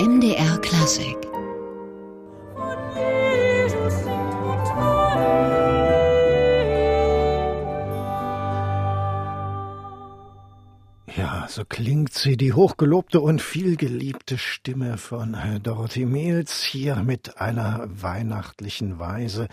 MDR 0.00 0.56
Klassik 0.62 1.30
Ja, 11.16 11.46
so 11.50 11.64
klingt 11.68 12.14
sie, 12.14 12.38
die 12.38 12.54
hochgelobte 12.54 13.20
und 13.20 13.42
vielgeliebte 13.42 14.38
Stimme 14.38 14.96
von 14.96 15.36
Dorothy 15.62 16.06
Mills 16.06 16.62
hier 16.62 16.96
mit 16.96 17.38
einer 17.38 17.86
weihnachtlichen 17.90 18.98
Weise. 18.98 19.48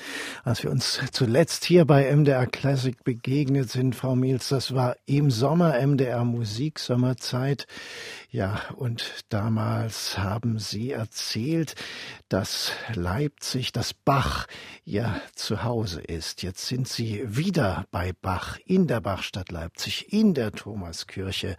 Als 0.45 0.63
wir 0.63 0.71
uns 0.71 1.01
zuletzt 1.11 1.65
hier 1.65 1.83
bei 1.83 2.15
MDR 2.15 2.45
Classic 2.45 3.03
begegnet 3.03 3.69
sind, 3.69 3.95
Frau 3.95 4.15
Mills, 4.15 4.47
das 4.47 4.75
war 4.75 4.95
im 5.07 5.29
Sommer 5.29 5.85
MDR 5.85 6.23
Musik 6.23 6.79
Sommerzeit. 6.79 7.67
Ja, 8.29 8.59
und 8.75 9.23
damals 9.29 10.17
haben 10.17 10.59
Sie 10.59 10.91
erzählt, 10.91 11.75
dass 12.27 12.73
Leipzig, 12.93 13.71
dass 13.71 13.93
Bach 13.93 14.47
Ihr 14.83 15.21
Zuhause 15.33 16.01
ist. 16.01 16.43
Jetzt 16.43 16.67
sind 16.67 16.89
Sie 16.89 17.23
wieder 17.25 17.85
bei 17.89 18.11
Bach 18.21 18.57
in 18.65 18.85
der 18.85 18.99
Bachstadt 18.99 19.49
Leipzig, 19.49 20.11
in 20.11 20.33
der 20.33 20.51
Thomaskirche 20.51 21.55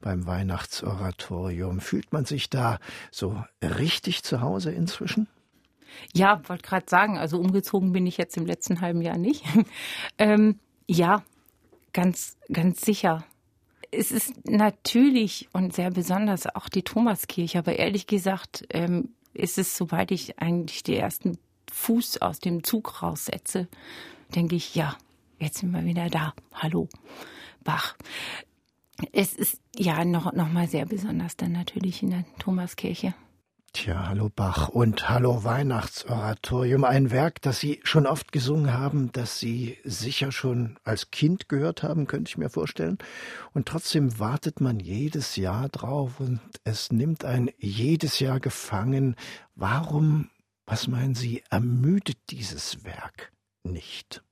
beim 0.00 0.26
Weihnachtsoratorium. 0.26 1.80
Fühlt 1.80 2.14
man 2.14 2.24
sich 2.24 2.48
da 2.48 2.78
so 3.10 3.44
richtig 3.62 4.22
zu 4.22 4.40
Hause 4.40 4.70
inzwischen? 4.70 5.28
Ja, 6.14 6.40
wollte 6.48 6.66
gerade 6.66 6.86
sagen, 6.88 7.18
also 7.18 7.38
umgezogen 7.38 7.92
bin 7.92 8.06
ich 8.06 8.16
jetzt 8.16 8.38
im 8.38 8.46
letzten 8.46 8.80
halben 8.80 9.02
Jahr 9.02 9.18
nicht. 9.18 9.44
ähm, 10.18 10.60
ja, 10.88 11.22
ganz, 11.92 12.38
ganz 12.50 12.80
sicher 12.80 13.26
es 13.96 14.12
ist 14.12 14.48
natürlich 14.48 15.48
und 15.52 15.74
sehr 15.74 15.90
besonders 15.90 16.46
auch 16.54 16.68
die 16.68 16.82
Thomaskirche, 16.82 17.58
aber 17.58 17.78
ehrlich 17.78 18.06
gesagt 18.06 18.66
ähm, 18.70 19.14
ist 19.32 19.58
es, 19.58 19.76
sobald 19.76 20.10
ich 20.10 20.38
eigentlich 20.38 20.82
die 20.82 20.96
ersten 20.96 21.38
Fuß 21.72 22.22
aus 22.22 22.38
dem 22.38 22.62
Zug 22.62 23.02
raussetze, 23.02 23.68
denke 24.34 24.56
ich, 24.56 24.74
ja, 24.74 24.96
jetzt 25.38 25.58
sind 25.58 25.70
wir 25.72 25.84
wieder 25.84 26.08
da. 26.08 26.34
Hallo, 26.52 26.88
Bach. 27.64 27.96
Es 29.12 29.34
ist 29.34 29.60
ja 29.76 30.04
noch, 30.04 30.32
noch 30.32 30.50
mal 30.50 30.68
sehr 30.68 30.86
besonders 30.86 31.36
dann 31.36 31.52
natürlich 31.52 32.02
in 32.02 32.10
der 32.10 32.24
Thomaskirche. 32.38 33.14
Tja, 33.76 34.08
hallo 34.08 34.30
Bach 34.34 34.70
und 34.70 35.10
hallo 35.10 35.44
Weihnachtsoratorium, 35.44 36.82
ein 36.84 37.10
Werk, 37.10 37.42
das 37.42 37.60
Sie 37.60 37.78
schon 37.84 38.06
oft 38.06 38.32
gesungen 38.32 38.72
haben, 38.72 39.12
das 39.12 39.38
Sie 39.38 39.76
sicher 39.84 40.32
schon 40.32 40.78
als 40.82 41.10
Kind 41.10 41.50
gehört 41.50 41.82
haben, 41.82 42.06
könnte 42.06 42.30
ich 42.30 42.38
mir 42.38 42.48
vorstellen. 42.48 42.96
Und 43.52 43.68
trotzdem 43.68 44.18
wartet 44.18 44.62
man 44.62 44.80
jedes 44.80 45.36
Jahr 45.36 45.68
drauf 45.68 46.20
und 46.20 46.40
es 46.64 46.90
nimmt 46.90 47.26
ein 47.26 47.50
jedes 47.58 48.18
Jahr 48.18 48.40
gefangen. 48.40 49.14
Warum, 49.54 50.30
was 50.64 50.88
meinen 50.88 51.14
Sie, 51.14 51.44
ermüdet 51.50 52.16
dieses 52.30 52.82
Werk 52.82 53.30
nicht? 53.62 54.24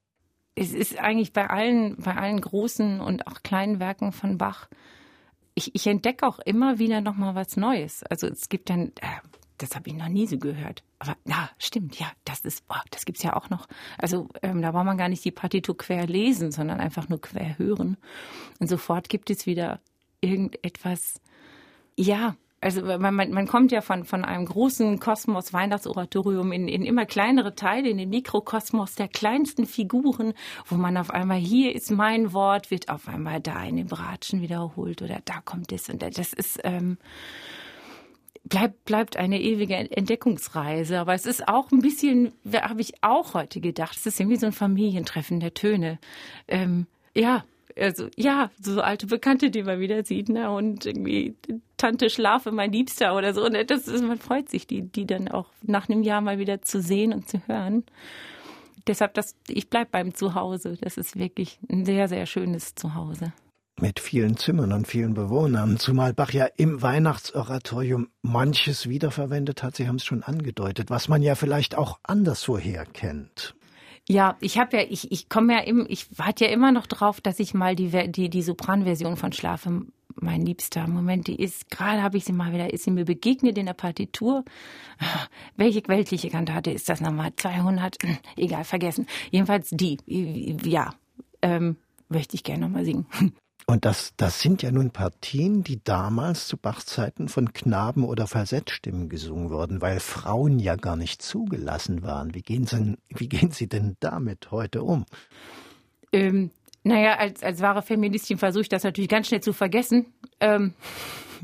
Es 0.55 0.73
ist 0.73 0.99
eigentlich 0.99 1.35
bei 1.35 1.51
allen, 1.51 1.97
bei 1.97 2.17
allen 2.17 2.41
großen 2.41 2.99
und 2.99 3.27
auch 3.27 3.43
kleinen 3.43 3.79
Werken 3.79 4.13
von 4.13 4.39
Bach 4.39 4.71
ich, 5.55 5.75
ich 5.75 5.87
entdecke 5.87 6.27
auch 6.27 6.39
immer 6.41 6.79
wieder 6.79 7.01
noch 7.01 7.17
mal 7.17 7.35
was 7.35 7.57
Neues. 7.57 8.03
Also 8.05 8.27
es 8.27 8.49
gibt 8.49 8.71
dann, 8.71 8.89
äh, 9.01 9.21
das 9.59 9.75
habe 9.75 9.89
ich 9.89 9.95
noch 9.95 10.09
nie 10.09 10.27
so 10.27 10.39
gehört. 10.39 10.83
Aber 10.99 11.17
na, 11.25 11.51
stimmt, 11.59 11.99
ja, 11.99 12.11
das 12.25 12.41
ist, 12.41 12.67
boah, 12.67 12.83
das 12.91 13.05
gibt's 13.05 13.23
ja 13.23 13.37
auch 13.37 13.51
noch. 13.51 13.67
Also 13.99 14.29
ähm, 14.43 14.63
da 14.63 14.73
braucht 14.73 14.87
man 14.87 14.99
gar 14.99 15.09
nicht 15.09 15.25
die 15.25 15.31
Partitur 15.31 15.77
quer 15.77 16.07
lesen, 16.07 16.51
sondern 16.51 16.81
einfach 16.81 17.09
nur 17.09 17.21
quer 17.21 17.59
hören. 17.59 17.97
Und 18.59 18.69
sofort 18.69 19.09
gibt 19.09 19.31
es 19.31 19.47
wieder 19.47 19.81
irgendetwas, 20.21 21.21
ja, 21.97 22.37
also 22.65 22.83
man, 22.83 23.15
man, 23.15 23.47
kommt 23.47 23.73
ja 23.73 23.83
von, 23.83 24.05
von 24.05 24.25
einem 24.25 24.47
großen 24.47 24.99
Kosmos 24.99 25.53
Weihnachtsoratorium 25.53 26.51
in, 26.51 26.67
in 26.67 26.83
immer 26.87 27.05
kleinere 27.05 27.55
Teile, 27.55 27.91
in 27.91 27.99
den 27.99 28.09
Mikrokosmos 28.09 28.95
der 28.95 29.09
kleinsten 29.09 29.67
Figuren, 29.67 30.33
wo 30.67 30.77
man 30.77 30.97
auf 30.97 31.11
einmal 31.11 31.37
hier 31.37 31.75
ist 31.75 31.91
mein 31.91 32.33
Wort, 32.33 32.71
wird 32.71 32.89
auf 32.89 33.07
einmal 33.07 33.43
da 33.43 33.63
in 33.65 33.77
den 33.77 33.87
Bratschen 33.87 34.41
wiederholt 34.41 35.03
oder 35.03 35.19
da 35.27 35.43
kommt 35.45 35.73
es 35.73 35.91
und 35.91 36.01
das 36.01 36.33
ist 36.33 36.59
ähm, 36.65 36.97
bleibt, 38.45 38.87
bleibt 38.87 39.19
eine 39.19 39.43
ewige 39.43 39.75
Entdeckungsreise. 39.75 40.99
Aber 40.99 41.13
es 41.13 41.27
ist 41.27 41.47
auch 41.47 41.71
ein 41.71 41.81
bisschen, 41.81 42.33
habe 42.51 42.81
ich 42.81 42.95
auch 43.03 43.35
heute 43.35 43.61
gedacht, 43.61 43.97
es 43.99 44.07
ist 44.07 44.21
irgendwie 44.21 44.39
so 44.39 44.47
ein 44.47 44.53
Familientreffen 44.53 45.39
der 45.39 45.53
Töne. 45.53 45.99
Ähm, 46.49 46.87
ja, 47.15 47.45
also 47.77 48.09
ja, 48.17 48.51
so 48.59 48.81
alte 48.81 49.07
Bekannte, 49.07 49.51
die 49.51 49.63
man 49.63 49.81
wieder 49.81 50.05
sieht, 50.05 50.29
ne? 50.29 50.51
Und 50.51 50.87
irgendwie 50.87 51.35
Tante 51.85 52.09
Schlafe, 52.09 52.51
mein 52.51 52.73
Liebster 52.73 53.15
oder 53.15 53.35
so. 53.35 53.45
Und 53.45 53.71
das 53.71 53.89
ist, 53.89 54.03
man 54.03 54.19
freut 54.19 54.49
sich, 54.49 54.67
die, 54.67 54.91
die 54.91 55.07
dann 55.07 55.29
auch 55.29 55.51
nach 55.61 55.87
einem 55.87 56.03
Jahr 56.03 56.23
mal 56.23 56.39
wieder 56.39 56.63
zu 56.63 56.81
sehen 56.81 57.13
und 57.13 57.29
zu 57.29 57.47
hören. 57.47 57.85
Deshalb, 58.87 59.13
das, 59.13 59.37
ich 59.49 59.69
bleib 59.69 59.91
beim 59.91 60.15
Zuhause. 60.15 60.79
Das 60.81 60.97
ist 60.97 61.19
wirklich 61.19 61.59
ein 61.71 61.85
sehr, 61.85 62.09
sehr 62.09 62.25
schönes 62.25 62.75
Zuhause. 62.75 63.35
Mit 63.79 64.01
vielen 64.01 64.39
Zimmern 64.39 64.73
und 64.73 64.87
vielen 64.87 65.13
Bewohnern, 65.13 65.79
zumal 65.79 66.15
Bach 66.15 66.31
ja 66.31 66.47
im 66.57 66.81
Weihnachtsoratorium 66.81 68.09
manches 68.23 68.89
wiederverwendet 68.89 69.63
hat. 69.63 69.77
Sie 69.77 69.87
haben 69.87 69.97
es 69.97 70.07
schon 70.07 70.23
angedeutet, 70.23 70.89
was 70.89 71.09
man 71.09 71.21
ja 71.21 71.35
vielleicht 71.35 71.77
auch 71.77 71.99
anderswoher 72.03 72.87
kennt. 72.87 73.55
Ja, 74.09 74.39
ich 74.41 74.57
habe 74.57 74.79
ja, 74.79 74.85
ich, 74.89 75.13
ich 75.13 75.29
komme 75.29 75.53
ja 75.53 75.61
im, 75.61 75.85
ich 75.87 76.19
warte 76.19 76.47
ja 76.47 76.51
immer 76.51 76.73
noch 76.73 76.87
drauf, 76.87 77.21
dass 77.21 77.41
ich 77.41 77.53
mal 77.53 77.77
die, 77.77 78.11
die, 78.11 78.31
die 78.31 78.43
Sopranversion 78.43 79.19
von 79.19 79.33
Schlafe, 79.33 79.83
mein 80.21 80.45
Liebster. 80.45 80.87
Moment, 80.87 81.27
die 81.27 81.37
ist, 81.37 81.71
gerade 81.71 82.03
habe 82.03 82.17
ich 82.17 82.25
sie 82.25 82.33
mal 82.33 82.53
wieder, 82.53 82.73
ist 82.73 82.85
sie 82.85 82.91
mir 82.91 83.05
begegnet 83.05 83.59
in 83.59 83.67
der 83.67 83.75
Partitur. 83.75 84.45
Welche 85.57 85.83
weltliche 85.87 86.31
Kantate 86.31 86.71
ist 86.71 86.89
das 86.89 87.01
nochmal? 87.01 87.33
200? 87.37 87.97
Egal, 88.37 88.65
vergessen. 88.65 89.07
Jedenfalls 89.31 89.71
die, 89.71 89.99
ja, 90.65 90.95
ähm, 91.43 91.77
möchte 92.09 92.35
ich 92.37 92.45
gerne 92.45 92.67
nochmal 92.67 92.85
singen. 92.85 93.07
Und 93.67 93.87
das, 93.87 94.13
das 94.19 94.41
sind 94.41 94.63
ja 94.63 94.71
nun 94.71 94.91
Partien, 94.91 95.65
die 95.65 95.83
damals 95.83 96.49
zu 96.49 96.59
Bachs 96.59 96.85
Zeiten 96.85 97.29
von 97.29 97.55
Knaben 97.55 98.05
oder 98.05 98.27
Falsettstimmen 98.27 99.09
gesungen 99.09 99.49
wurden, 99.49 99.81
weil 99.81 100.01
Frauen 100.01 100.59
ja 100.59 100.77
gar 100.77 100.97
nicht 100.97 101.23
zugelassen 101.23 102.03
waren. 102.03 102.35
Wie 102.35 102.43
gehen 102.43 102.67
Sie, 102.67 102.99
wie 103.09 103.29
gehen 103.29 103.53
Sie 103.53 103.67
denn 103.67 103.97
damit 104.01 104.51
heute 104.51 104.83
um? 104.83 105.07
Ähm, 106.13 106.51
naja, 106.85 107.17
als, 107.17 107.43
als 107.43 107.61
wahre 107.61 107.83
Feministin 107.83 108.39
versuche 108.39 108.63
ich 108.63 108.69
das 108.69 108.85
natürlich 108.85 109.11
ganz 109.11 109.29
schnell 109.29 109.41
zu 109.41 109.53
vergessen. 109.53 110.13
Ähm, 110.41 110.75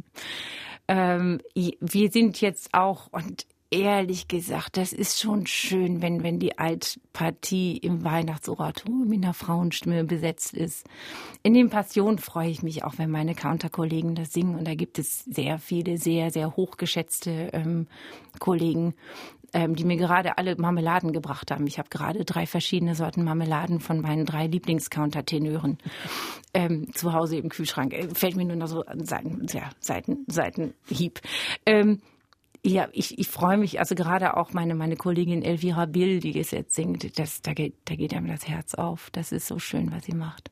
ähm, 0.88 1.40
wir 1.54 2.10
sind 2.10 2.40
jetzt 2.40 2.74
auch, 2.74 3.08
und 3.10 3.46
ehrlich 3.70 4.26
gesagt, 4.28 4.76
das 4.76 4.92
ist 4.92 5.20
schon 5.20 5.46
schön, 5.46 6.02
wenn, 6.02 6.22
wenn 6.22 6.38
die 6.38 6.58
Altpartie 6.58 7.76
im 7.76 8.04
Weihnachtsoratorium 8.04 9.08
mit 9.08 9.24
einer 9.24 9.32
Frauenstimme 9.32 10.04
besetzt 10.04 10.54
ist. 10.54 10.86
In 11.42 11.54
den 11.54 11.70
Passionen 11.70 12.18
freue 12.18 12.50
ich 12.50 12.62
mich 12.62 12.84
auch, 12.84 12.98
wenn 12.98 13.10
meine 13.10 13.34
Counterkollegen 13.34 14.16
das 14.16 14.32
singen. 14.32 14.56
Und 14.56 14.66
da 14.66 14.74
gibt 14.74 14.98
es 14.98 15.24
sehr 15.24 15.58
viele, 15.58 15.98
sehr, 15.98 16.30
sehr 16.30 16.56
hochgeschätzte 16.56 17.50
ähm, 17.52 17.86
Kollegen, 18.40 18.94
ähm, 19.52 19.74
die 19.74 19.84
mir 19.84 19.96
gerade 19.96 20.38
alle 20.38 20.56
Marmeladen 20.56 21.12
gebracht 21.12 21.50
haben. 21.50 21.66
Ich 21.66 21.78
habe 21.78 21.88
gerade 21.88 22.24
drei 22.24 22.46
verschiedene 22.46 22.94
Sorten 22.94 23.24
Marmeladen 23.24 23.80
von 23.80 24.00
meinen 24.00 24.26
drei 24.26 24.46
Lieblingscountertenören 24.46 25.78
ähm, 26.54 26.92
zu 26.94 27.12
Hause 27.12 27.36
im 27.36 27.48
Kühlschrank. 27.48 27.92
Äh, 27.92 28.08
fällt 28.14 28.36
mir 28.36 28.44
nur 28.44 28.56
noch 28.56 28.68
so 28.68 28.84
an 28.84 29.04
Seiten, 29.04 29.46
ja, 29.50 29.70
Seiten, 29.80 30.24
Seitenhieb. 30.28 31.20
Ähm, 31.66 32.00
ja, 32.64 32.88
ich, 32.92 33.18
ich 33.18 33.28
freue 33.28 33.56
mich, 33.56 33.78
also 33.78 33.94
gerade 33.94 34.36
auch 34.36 34.52
meine, 34.52 34.74
meine 34.74 34.96
Kollegin 34.96 35.42
Elvira 35.42 35.86
Bill, 35.86 36.20
die 36.20 36.38
es 36.38 36.50
jetzt 36.50 36.74
singt, 36.74 37.18
das, 37.18 37.40
da, 37.40 37.54
geht, 37.54 37.74
da 37.86 37.94
geht 37.94 38.12
einem 38.12 38.28
das 38.28 38.46
Herz 38.48 38.74
auf. 38.74 39.08
Das 39.10 39.32
ist 39.32 39.46
so 39.46 39.58
schön, 39.58 39.90
was 39.92 40.04
sie 40.04 40.14
macht. 40.14 40.50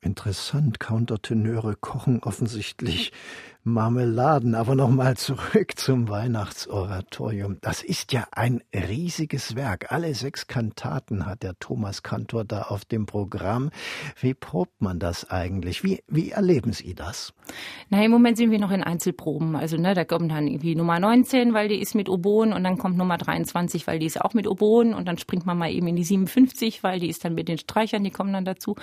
Interessant, 0.00 0.78
Countertenöre 0.78 1.74
kochen 1.74 2.22
offensichtlich 2.22 3.12
Marmeladen. 3.72 4.54
Aber 4.54 4.74
nochmal 4.74 5.16
zurück 5.16 5.72
zum 5.76 6.08
Weihnachtsoratorium. 6.08 7.58
Das 7.60 7.82
ist 7.82 8.12
ja 8.12 8.26
ein 8.32 8.62
riesiges 8.74 9.56
Werk. 9.56 9.92
Alle 9.92 10.14
sechs 10.14 10.46
Kantaten 10.46 11.26
hat 11.26 11.42
der 11.42 11.58
Thomas 11.58 12.02
Kantor 12.02 12.44
da 12.44 12.62
auf 12.62 12.84
dem 12.84 13.06
Programm. 13.06 13.70
Wie 14.20 14.34
probt 14.34 14.80
man 14.80 14.98
das 14.98 15.30
eigentlich? 15.30 15.84
Wie, 15.84 16.02
wie 16.08 16.30
erleben 16.30 16.72
Sie 16.72 16.94
das? 16.94 17.32
Na, 17.90 18.04
im 18.04 18.10
Moment 18.10 18.36
sind 18.36 18.50
wir 18.50 18.58
noch 18.58 18.70
in 18.70 18.82
Einzelproben. 18.82 19.56
Also, 19.56 19.76
ne, 19.76 19.94
da 19.94 20.04
kommt 20.04 20.30
dann 20.30 20.46
irgendwie 20.46 20.74
Nummer 20.74 21.00
19, 21.00 21.54
weil 21.54 21.68
die 21.68 21.80
ist 21.80 21.94
mit 21.94 22.08
Oboen 22.08 22.52
und 22.52 22.64
dann 22.64 22.78
kommt 22.78 22.96
Nummer 22.96 23.18
23, 23.18 23.86
weil 23.86 23.98
die 23.98 24.06
ist 24.06 24.20
auch 24.20 24.34
mit 24.34 24.46
Oboen 24.46 24.94
und 24.94 25.06
dann 25.06 25.18
springt 25.18 25.46
man 25.46 25.58
mal 25.58 25.70
eben 25.70 25.86
in 25.86 25.96
die 25.96 26.04
57, 26.04 26.82
weil 26.82 27.00
die 27.00 27.08
ist 27.08 27.24
dann 27.24 27.34
mit 27.34 27.48
den 27.48 27.58
Streichern, 27.58 28.04
die 28.04 28.10
kommen 28.10 28.32
dann 28.32 28.44
dazu. 28.44 28.76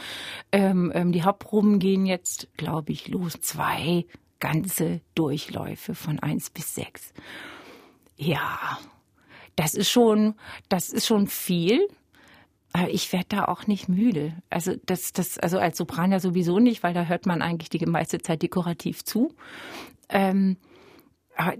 Ähm, 0.51 0.91
ähm, 0.93 1.11
die 1.11 1.23
Hauptproben 1.23 1.79
gehen 1.79 2.05
jetzt, 2.05 2.47
glaube 2.57 2.91
ich, 2.91 3.07
los. 3.07 3.39
Zwei, 3.41 4.05
ganze 4.39 5.01
Durchläufe 5.15 5.95
von 5.95 6.19
eins 6.19 6.49
bis 6.49 6.75
sechs. 6.75 7.13
Ja, 8.17 8.79
das 9.55 9.73
ist 9.73 9.89
schon, 9.89 10.35
das 10.69 10.89
ist 10.89 11.07
schon 11.07 11.27
viel. 11.27 11.87
Aber 12.73 12.89
ich 12.89 13.13
werde 13.13 13.27
da 13.29 13.45
auch 13.45 13.67
nicht 13.67 13.87
müde. 13.87 14.33
Also 14.49 14.73
das, 14.85 15.13
das, 15.13 15.37
also 15.37 15.59
als 15.59 15.77
Sopran 15.77 16.11
ja 16.11 16.19
sowieso 16.19 16.59
nicht, 16.59 16.83
weil 16.83 16.93
da 16.93 17.05
hört 17.05 17.25
man 17.25 17.41
eigentlich 17.41 17.69
die 17.69 17.85
meiste 17.85 18.19
Zeit 18.19 18.41
dekorativ 18.41 19.05
zu. 19.05 19.33
Ähm, 20.09 20.57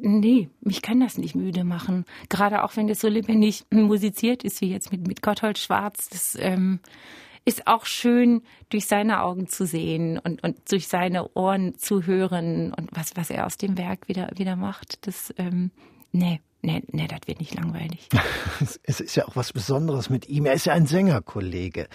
nee, 0.01 0.50
mich 0.60 0.81
kann 0.81 1.00
das 1.00 1.18
nicht 1.18 1.33
müde 1.33 1.63
machen. 1.63 2.04
Gerade 2.27 2.63
auch 2.63 2.75
wenn 2.75 2.88
das 2.88 3.00
so 3.00 3.07
lebendig 3.07 3.63
musiziert 3.72 4.44
ist 4.44 4.60
wie 4.60 4.69
jetzt 4.69 4.92
mit, 4.92 5.07
mit 5.07 5.22
Gotthold 5.22 5.57
Schwarz. 5.57 6.10
Das 6.10 6.38
ähm, 6.38 6.81
ist 7.46 7.68
auch 7.68 7.86
schön, 7.86 8.42
durch 8.70 8.88
seine 8.88 9.22
Augen 9.22 9.48
zu 9.48 9.66
sehen 9.66 10.20
und, 10.20 10.44
und 10.44 10.72
durch 10.72 10.88
seine 10.88 11.30
Ohren 11.36 11.78
zu 11.78 12.06
hören 12.06 12.74
und 12.74 12.90
was, 12.92 13.16
was 13.16 13.30
er 13.30 13.46
aus 13.46 13.58
dem 13.58 13.78
Werk 13.78 14.08
wieder, 14.08 14.32
wieder 14.36 14.56
macht. 14.56 15.06
Das, 15.08 15.34
ähm, 15.38 15.72
nee, 16.12 16.42
Nee, 16.66 16.82
nee, 16.92 17.08
das 17.08 17.20
wird 17.28 17.40
nicht 17.40 17.54
langweilig. 17.54 18.10
es 18.84 19.00
ist 19.00 19.16
ja 19.16 19.28
auch 19.28 19.36
was 19.36 19.54
Besonderes 19.54 20.10
mit 20.10 20.28
ihm. 20.28 20.48
Er 20.48 20.54
ist 20.54 20.66
ja 20.66 20.74
ein 20.74 20.88
Sängerkollege. 20.88 21.88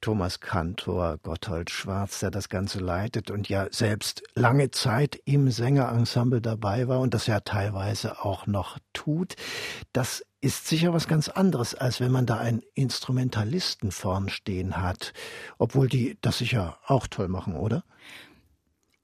Thomas 0.00 0.40
Kantor, 0.40 1.18
Gotthold 1.22 1.68
Schwarz, 1.68 2.20
der 2.20 2.30
das 2.30 2.48
Ganze 2.48 2.78
leitet 2.78 3.30
und 3.30 3.50
ja 3.50 3.66
selbst 3.70 4.22
lange 4.34 4.70
Zeit 4.70 5.20
im 5.26 5.50
Sängerensemble 5.50 6.40
dabei 6.40 6.88
war 6.88 7.00
und 7.00 7.12
das 7.12 7.26
ja 7.26 7.40
teilweise 7.40 8.24
auch 8.24 8.46
noch 8.46 8.78
tut. 8.94 9.34
Das 9.92 10.24
ist 10.46 10.68
sicher 10.68 10.94
was 10.94 11.08
ganz 11.08 11.28
anderes, 11.28 11.74
als 11.74 11.98
wenn 11.98 12.12
man 12.12 12.24
da 12.24 12.36
einen 12.36 12.62
Instrumentalisten 12.74 13.90
vorn 13.90 14.28
stehen 14.28 14.76
hat. 14.76 15.12
Obwohl 15.58 15.88
die 15.88 16.18
das 16.20 16.38
sicher 16.38 16.78
auch 16.86 17.08
toll 17.08 17.26
machen, 17.26 17.56
oder? 17.56 17.82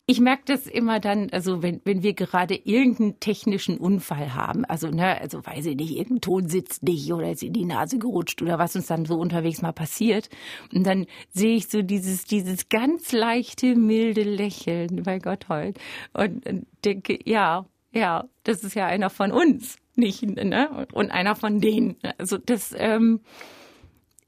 Ich 0.06 0.20
merke 0.20 0.44
das 0.46 0.68
immer 0.68 1.00
dann, 1.00 1.30
also 1.30 1.60
wenn, 1.62 1.80
wenn 1.84 2.04
wir 2.04 2.12
gerade 2.12 2.54
irgendeinen 2.54 3.18
technischen 3.18 3.78
Unfall 3.78 4.34
haben, 4.34 4.64
also 4.64 4.88
ne, 4.88 5.20
also 5.20 5.44
weiß 5.44 5.66
ich 5.66 5.76
nicht, 5.76 5.96
irgendein 5.96 6.20
Ton 6.20 6.48
sitzt 6.48 6.84
nicht 6.84 7.12
oder 7.12 7.32
ist 7.32 7.42
in 7.42 7.52
die 7.52 7.64
Nase 7.64 7.98
gerutscht 7.98 8.40
oder 8.40 8.60
was 8.60 8.76
uns 8.76 8.86
dann 8.86 9.04
so 9.04 9.16
unterwegs 9.16 9.62
mal 9.62 9.72
passiert. 9.72 10.28
Und 10.72 10.86
dann 10.86 11.06
sehe 11.30 11.56
ich 11.56 11.68
so 11.68 11.82
dieses, 11.82 12.24
dieses 12.24 12.68
ganz 12.68 13.10
leichte, 13.10 13.74
milde 13.74 14.22
Lächeln 14.22 15.02
bei 15.02 15.18
Gotthold 15.18 15.78
und 16.12 16.44
denke, 16.84 17.18
ja, 17.24 17.66
ja, 17.92 18.28
das 18.44 18.62
ist 18.62 18.74
ja 18.74 18.86
einer 18.86 19.10
von 19.10 19.32
uns, 19.32 19.76
nicht, 19.96 20.22
ne? 20.22 20.86
Und 20.92 21.10
einer 21.10 21.36
von 21.36 21.60
denen. 21.60 21.96
Also 22.18 22.38
das, 22.38 22.74
ähm, 22.76 23.20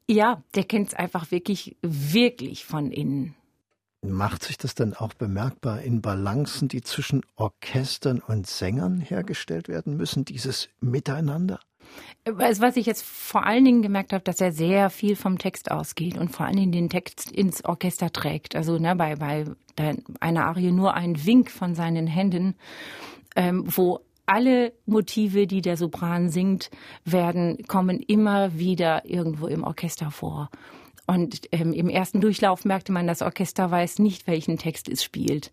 ja, 0.09 0.43
der 0.55 0.65
kennt 0.65 0.89
es 0.89 0.95
einfach 0.95 1.31
wirklich, 1.31 1.77
wirklich 1.83 2.65
von 2.65 2.91
innen. 2.91 3.35
Macht 4.03 4.43
sich 4.43 4.59
das 4.59 4.75
dann 4.75 4.93
auch 4.93 5.15
bemerkbar 5.15 5.81
in 5.81 6.03
Balancen, 6.03 6.69
die 6.69 6.83
zwischen 6.83 7.23
Orchestern 7.37 8.21
und 8.21 8.47
Sängern 8.47 9.01
hergestellt 9.01 9.69
werden 9.69 9.97
müssen, 9.97 10.27
dieses 10.27 10.69
Miteinander? 10.81 11.59
Also 12.25 12.63
was 12.63 12.77
ich 12.77 12.87
jetzt 12.87 13.03
vor 13.03 13.47
allen 13.47 13.65
Dingen 13.65 13.83
gemerkt 13.83 14.13
habe, 14.13 14.25
dass 14.25 14.41
er 14.41 14.53
sehr 14.53 14.91
viel 14.91 15.17
vom 15.17 15.39
Text 15.39 15.71
ausgeht 15.71 16.19
und 16.19 16.31
vor 16.31 16.47
allen 16.47 16.57
Dingen 16.57 16.73
den 16.73 16.91
Text 16.91 17.31
ins 17.31 17.65
Orchester 17.65 18.11
trägt. 18.11 18.57
Also 18.57 18.79
ne, 18.79 18.95
bei, 18.95 19.17
bei 19.17 19.47
einer 20.21 20.47
Arie 20.47 20.73
nur 20.73 20.95
ein 20.95 21.25
Wink 21.25 21.51
von 21.51 21.75
seinen 21.75 22.07
Händen, 22.07 22.57
ähm, 23.37 23.65
wo 23.67 24.01
alle 24.26 24.73
Motive, 24.87 25.47
die 25.47 25.61
der 25.61 25.76
Sopran 25.76 26.29
singt, 26.29 26.71
werden, 27.05 27.59
kommen 27.67 28.00
immer 28.00 28.59
wieder 28.59 29.05
irgendwo 29.05 29.47
im 29.47 29.65
Orchester 29.65 30.11
vor. 30.11 30.50
Und 31.06 31.43
ähm, 31.53 31.73
im 31.73 31.88
ersten 31.88 32.21
Durchlauf 32.21 32.65
merkte 32.65 32.93
man, 32.93 33.06
das 33.06 33.23
Orchester 33.23 33.71
weiß 33.71 33.99
nicht, 33.99 34.26
welchen 34.26 34.56
Text 34.56 34.88
es 34.88 35.05
spielt. 35.05 35.53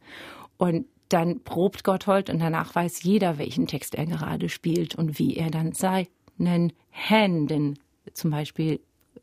Und 0.58 0.86
dann 1.10 1.44
probt 1.44 1.84
Gotthold 1.84 2.30
und 2.30 2.40
danach 2.40 2.74
weiß 2.74 3.04
jeder, 3.04 3.38
welchen 3.38 3.68
Text 3.68 3.96
er 3.96 4.06
gerade 4.06 4.48
spielt 4.48 4.96
und 4.96 5.20
wie 5.20 5.36
er 5.36 5.52
dann 5.52 5.74
seinen 5.74 6.72
Händen 6.90 7.80
zum 8.14 8.32
Beispiel 8.32 8.80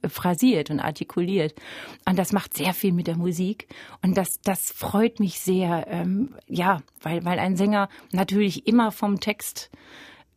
phrasiert 0.06 0.70
und 0.70 0.80
artikuliert. 0.80 1.54
Und 2.06 2.18
das 2.18 2.32
macht 2.32 2.56
sehr 2.56 2.74
viel 2.74 2.92
mit 2.92 3.06
der 3.06 3.16
Musik. 3.16 3.68
Und 4.02 4.16
das, 4.16 4.40
das 4.42 4.70
freut 4.70 5.20
mich 5.20 5.40
sehr, 5.40 5.86
ähm, 5.88 6.34
ja, 6.46 6.82
weil, 7.00 7.24
weil 7.24 7.38
ein 7.38 7.56
Sänger 7.56 7.88
natürlich 8.12 8.66
immer 8.66 8.92
vom 8.92 9.20
Text 9.20 9.70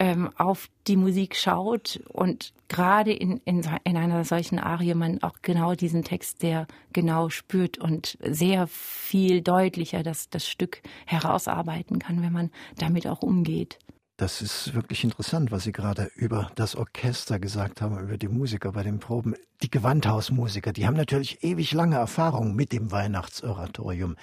ähm, 0.01 0.31
auf 0.35 0.67
die 0.87 0.97
Musik 0.97 1.35
schaut 1.35 2.01
und 2.07 2.53
gerade 2.69 3.13
in, 3.13 3.37
in, 3.45 3.61
in 3.83 3.97
einer 3.97 4.23
solchen 4.23 4.57
Arie 4.57 4.95
man 4.95 5.21
auch 5.21 5.35
genau 5.43 5.75
diesen 5.75 6.03
Text 6.03 6.39
sehr 6.39 6.65
genau 6.91 7.29
spürt 7.29 7.77
und 7.77 8.17
sehr 8.23 8.65
viel 8.65 9.41
deutlicher 9.41 10.01
das, 10.01 10.31
das 10.31 10.47
Stück 10.47 10.81
herausarbeiten 11.05 11.99
kann, 11.99 12.23
wenn 12.23 12.33
man 12.33 12.49
damit 12.77 13.05
auch 13.05 13.21
umgeht. 13.21 13.77
Das 14.21 14.43
ist 14.43 14.75
wirklich 14.75 15.03
interessant, 15.03 15.51
was 15.51 15.63
Sie 15.63 15.71
gerade 15.71 16.11
über 16.13 16.51
das 16.53 16.75
Orchester 16.75 17.39
gesagt 17.39 17.81
haben, 17.81 17.97
über 17.97 18.19
die 18.19 18.27
Musiker 18.27 18.71
bei 18.71 18.83
den 18.83 18.99
Proben. 18.99 19.33
Die 19.63 19.71
Gewandhausmusiker, 19.71 20.73
die 20.73 20.85
haben 20.85 20.95
natürlich 20.95 21.43
ewig 21.43 21.71
lange 21.73 21.95
Erfahrung 21.95 22.55
mit 22.55 22.71
dem 22.71 22.91
Weihnachtsoratorium. 22.91 24.15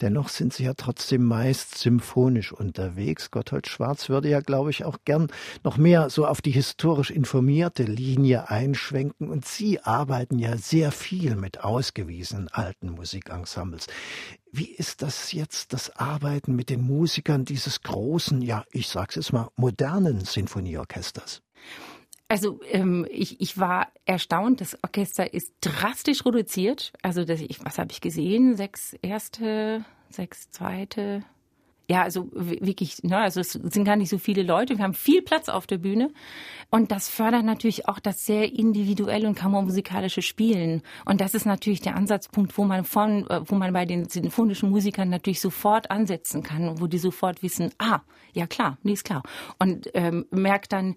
Dennoch 0.00 0.28
sind 0.28 0.52
sie 0.52 0.64
ja 0.64 0.74
trotzdem 0.74 1.24
meist 1.24 1.78
symphonisch 1.78 2.52
unterwegs. 2.52 3.32
Gotthold 3.32 3.68
Schwarz 3.68 4.08
würde 4.08 4.28
ja, 4.28 4.40
glaube 4.40 4.70
ich, 4.70 4.84
auch 4.84 4.98
gern 5.04 5.28
noch 5.64 5.76
mehr 5.76 6.10
so 6.10 6.26
auf 6.26 6.42
die 6.42 6.50
historisch 6.52 7.10
informierte 7.10 7.82
Linie 7.82 8.50
einschwenken. 8.50 9.30
Und 9.30 9.46
Sie 9.46 9.80
arbeiten 9.80 10.38
ja 10.38 10.56
sehr 10.56 10.92
viel 10.92 11.34
mit 11.34 11.62
ausgewiesenen 11.62 12.48
alten 12.48 12.90
Musikensembles. 12.90 13.88
Wie 14.52 14.70
ist 14.70 15.02
das 15.02 15.32
jetzt, 15.32 15.72
das 15.72 15.96
Arbeiten 15.96 16.56
mit 16.56 16.70
den 16.70 16.82
Musikern 16.82 17.44
dieses 17.44 17.82
großen, 17.82 18.42
ja, 18.42 18.64
ich 18.72 18.88
sag's 18.88 19.14
jetzt 19.14 19.32
mal, 19.32 19.48
modernen 19.56 20.24
Sinfonieorchesters? 20.24 21.42
Also 22.28 22.60
ähm, 22.70 23.06
ich, 23.10 23.40
ich 23.40 23.58
war 23.58 23.88
erstaunt, 24.04 24.60
das 24.60 24.78
Orchester 24.84 25.34
ist 25.34 25.52
drastisch 25.60 26.24
reduziert. 26.24 26.92
Also 27.02 27.24
das, 27.24 27.40
ich, 27.40 27.64
was 27.64 27.78
habe 27.78 27.90
ich 27.90 28.00
gesehen? 28.00 28.56
Sechs 28.56 28.94
erste, 29.02 29.84
sechs 30.10 30.50
zweite, 30.50 31.24
ja, 31.90 32.04
also 32.04 32.28
wirklich, 32.32 33.02
ne, 33.02 33.18
also 33.18 33.40
es 33.40 33.50
sind 33.54 33.84
gar 33.84 33.96
nicht 33.96 34.10
so 34.10 34.18
viele 34.18 34.44
Leute. 34.44 34.78
Wir 34.78 34.84
haben 34.84 34.94
viel 34.94 35.22
Platz 35.22 35.48
auf 35.48 35.66
der 35.66 35.78
Bühne. 35.78 36.12
Und 36.70 36.92
das 36.92 37.08
fördert 37.08 37.44
natürlich 37.44 37.88
auch 37.88 37.98
das 37.98 38.24
sehr 38.24 38.52
individuelle 38.52 39.26
und 39.26 39.34
kammermusikalische 39.34 40.22
Spielen. 40.22 40.82
Und 41.04 41.20
das 41.20 41.34
ist 41.34 41.46
natürlich 41.46 41.80
der 41.80 41.96
Ansatzpunkt, 41.96 42.56
wo 42.56 42.64
man 42.64 42.84
von, 42.84 43.28
äh, 43.28 43.40
wo 43.44 43.56
man 43.56 43.72
bei 43.72 43.86
den 43.86 44.08
sinfonischen 44.08 44.70
Musikern 44.70 45.08
natürlich 45.08 45.40
sofort 45.40 45.90
ansetzen 45.90 46.44
kann, 46.44 46.80
wo 46.80 46.86
die 46.86 46.98
sofort 46.98 47.42
wissen, 47.42 47.72
ah, 47.78 48.02
ja 48.34 48.46
klar, 48.46 48.78
nee, 48.84 48.92
ist 48.92 49.04
klar. 49.04 49.24
Und 49.58 49.90
ähm, 49.94 50.26
merkt 50.30 50.72
dann, 50.72 50.94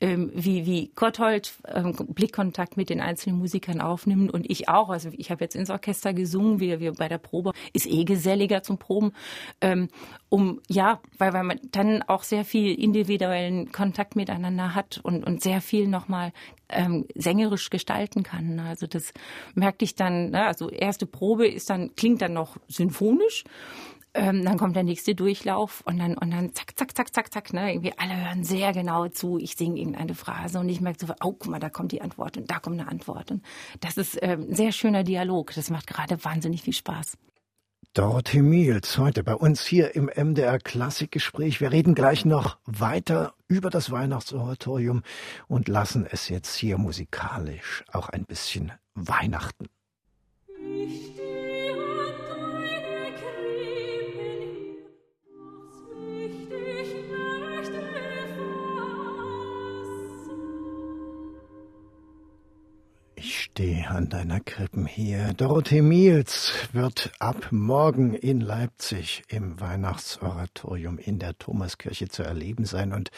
ähm, 0.00 0.30
wie, 0.34 0.66
wie 0.66 0.92
Gotthold 0.94 1.54
ähm, 1.66 1.94
Blickkontakt 2.08 2.76
mit 2.76 2.90
den 2.90 3.00
einzelnen 3.00 3.38
Musikern 3.38 3.80
aufnimmt 3.80 4.32
und 4.32 4.48
ich 4.50 4.68
auch. 4.68 4.90
Also 4.90 5.10
ich 5.16 5.30
habe 5.30 5.42
jetzt 5.44 5.56
ins 5.56 5.70
Orchester 5.70 6.12
gesungen, 6.12 6.60
wir, 6.60 6.80
wir 6.80 6.92
bei 6.92 7.08
der 7.08 7.18
Probe, 7.18 7.52
ist 7.72 7.86
eh 7.86 8.04
geselliger 8.04 8.62
zum 8.62 8.78
Proben. 8.78 9.12
Ähm, 9.60 9.88
um 10.28 10.60
ja, 10.68 11.00
weil, 11.16 11.32
weil 11.32 11.44
man 11.44 11.60
dann 11.70 12.02
auch 12.02 12.24
sehr 12.24 12.44
viel 12.44 12.78
individuellen 12.78 13.72
Kontakt 13.72 14.16
miteinander 14.16 14.74
hat 14.74 15.00
und, 15.02 15.24
und 15.24 15.42
sehr 15.42 15.62
viel 15.62 15.88
nochmal 15.88 16.32
ähm, 16.68 17.06
sängerisch 17.14 17.70
gestalten 17.70 18.22
kann. 18.22 18.60
Also 18.60 18.86
das 18.86 19.14
merkte 19.54 19.84
ich 19.84 19.94
dann, 19.94 20.30
ne? 20.30 20.46
also 20.46 20.68
erste 20.68 21.06
Probe 21.06 21.48
ist 21.48 21.70
dann, 21.70 21.94
klingt 21.96 22.20
dann 22.20 22.34
noch 22.34 22.56
symphonisch 22.68 23.44
ähm, 24.16 24.44
dann 24.44 24.58
kommt 24.58 24.74
der 24.74 24.82
nächste 24.82 25.14
Durchlauf 25.14 25.82
und 25.84 25.98
dann, 25.98 26.16
und 26.16 26.30
dann 26.30 26.54
zack, 26.54 26.76
zack, 26.76 26.96
zack, 26.96 27.14
zack, 27.14 27.32
zack, 27.32 27.52
ne? 27.52 27.72
Irgendwie 27.72 27.92
alle 27.96 28.16
hören 28.16 28.44
sehr 28.44 28.72
genau 28.72 29.08
zu. 29.08 29.38
Ich 29.38 29.56
singe 29.56 29.78
irgendeine 29.78 30.14
Phrase 30.14 30.58
und 30.58 30.68
ich 30.68 30.80
merke 30.80 31.06
so, 31.06 31.12
oh, 31.22 31.32
guck 31.32 31.46
mal, 31.46 31.60
da 31.60 31.68
kommt 31.68 31.92
die 31.92 32.00
Antwort 32.00 32.36
und 32.36 32.50
da 32.50 32.58
kommt 32.58 32.80
eine 32.80 32.88
Antwort. 32.88 33.30
Und 33.30 33.44
das 33.80 33.96
ist 33.96 34.18
ähm, 34.22 34.46
ein 34.50 34.54
sehr 34.54 34.72
schöner 34.72 35.04
Dialog. 35.04 35.52
Das 35.54 35.70
macht 35.70 35.86
gerade 35.86 36.22
wahnsinnig 36.24 36.62
viel 36.62 36.72
Spaß. 36.72 37.16
Dorothee 37.92 38.42
Miels 38.42 38.98
heute 38.98 39.24
bei 39.24 39.34
uns 39.34 39.64
hier 39.64 39.94
im 39.94 40.10
MDR 40.14 40.58
Klassikgespräch. 40.58 41.60
Wir 41.60 41.72
reden 41.72 41.94
gleich 41.94 42.24
noch 42.26 42.58
weiter 42.66 43.32
über 43.48 43.70
das 43.70 43.90
Weihnachtsoratorium 43.90 45.02
und 45.48 45.68
lassen 45.68 46.06
es 46.10 46.28
jetzt 46.28 46.56
hier 46.56 46.76
musikalisch 46.76 47.84
auch 47.92 48.10
ein 48.10 48.24
bisschen 48.26 48.72
Weihnachten. 48.94 49.68
Ich 50.58 51.25
Steh 63.56 63.86
an 63.88 64.10
deiner 64.10 64.40
Krippen 64.40 64.84
hier. 64.84 65.32
Dorothee 65.32 65.80
Miels 65.80 66.52
wird 66.74 67.10
ab 67.20 67.48
morgen 67.52 68.12
in 68.12 68.42
Leipzig 68.42 69.22
im 69.28 69.58
Weihnachtsoratorium 69.58 70.98
in 70.98 71.18
der 71.18 71.38
Thomaskirche 71.38 72.08
zu 72.08 72.22
erleben 72.22 72.66
sein. 72.66 72.92
Und 72.92 73.10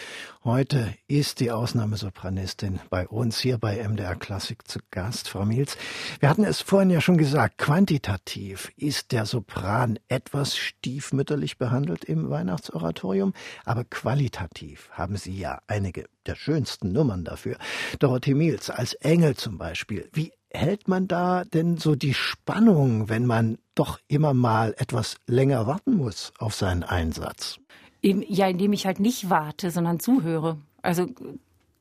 heute 0.45 0.95
ist 1.09 1.41
die 1.41 1.51
Ausnahmesopranistin 1.51 2.79
bei 2.89 3.09
uns 3.09 3.41
hier 3.41 3.59
bei 3.59 3.83
MDR 3.83 4.15
Klassik 4.15 4.69
zu 4.69 4.79
Gast, 4.93 5.29
Frau 5.29 5.45
Miels. 5.45 5.77
Wir 6.21 6.29
hatten 6.29 6.45
es 6.45 6.61
vorhin 6.61 6.91
ja 6.91 7.01
schon 7.01 7.19
gesagt, 7.19 7.59
quantitativ 7.59 8.71
ist 8.77 9.11
der 9.11 9.27
Sopran 9.27 9.99
etwas 10.07 10.57
stiefmütterlich 10.57 11.59
behandelt 11.59 12.05
im 12.05 12.31
Weihnachtsoratorium, 12.31 13.35
aber 13.65 13.83
qualitativ 13.83 14.89
haben 14.93 15.17
Sie 15.17 15.37
ja 15.37 15.59
einige 15.67 16.05
der 16.27 16.35
schönsten 16.35 16.93
Nummern 16.93 17.25
dafür. 17.25 17.57
Dorothee 17.99 18.35
Miels 18.35 18.71
als 18.71 18.95
Engel 18.95 19.37
zum 19.37 19.59
Beispiel. 19.59 20.09
Wie 20.13 20.33
hält 20.51 20.89
man 20.89 21.09
da 21.09 21.45
denn 21.45 21.77
so 21.77 21.95
die 21.95 22.15
Spannung, 22.15 23.09
wenn 23.09 23.27
man 23.27 23.59
doch 23.75 23.99
immer 24.09 24.35
mal 24.35 24.75
etwas 24.79 25.17
länger 25.27 25.67
warten 25.67 25.97
muss 25.97 26.33
auf 26.39 26.55
seinen 26.55 26.83
Einsatz? 26.83 27.59
Ja, 28.03 28.49
indem 28.49 28.73
ich 28.73 28.87
halt 28.87 29.01
nicht 29.01 29.29
warte, 29.31 29.71
sondern 29.71 30.01
zuhöre. 30.01 30.59
Also 30.83 31.07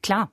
klar. 0.01 0.31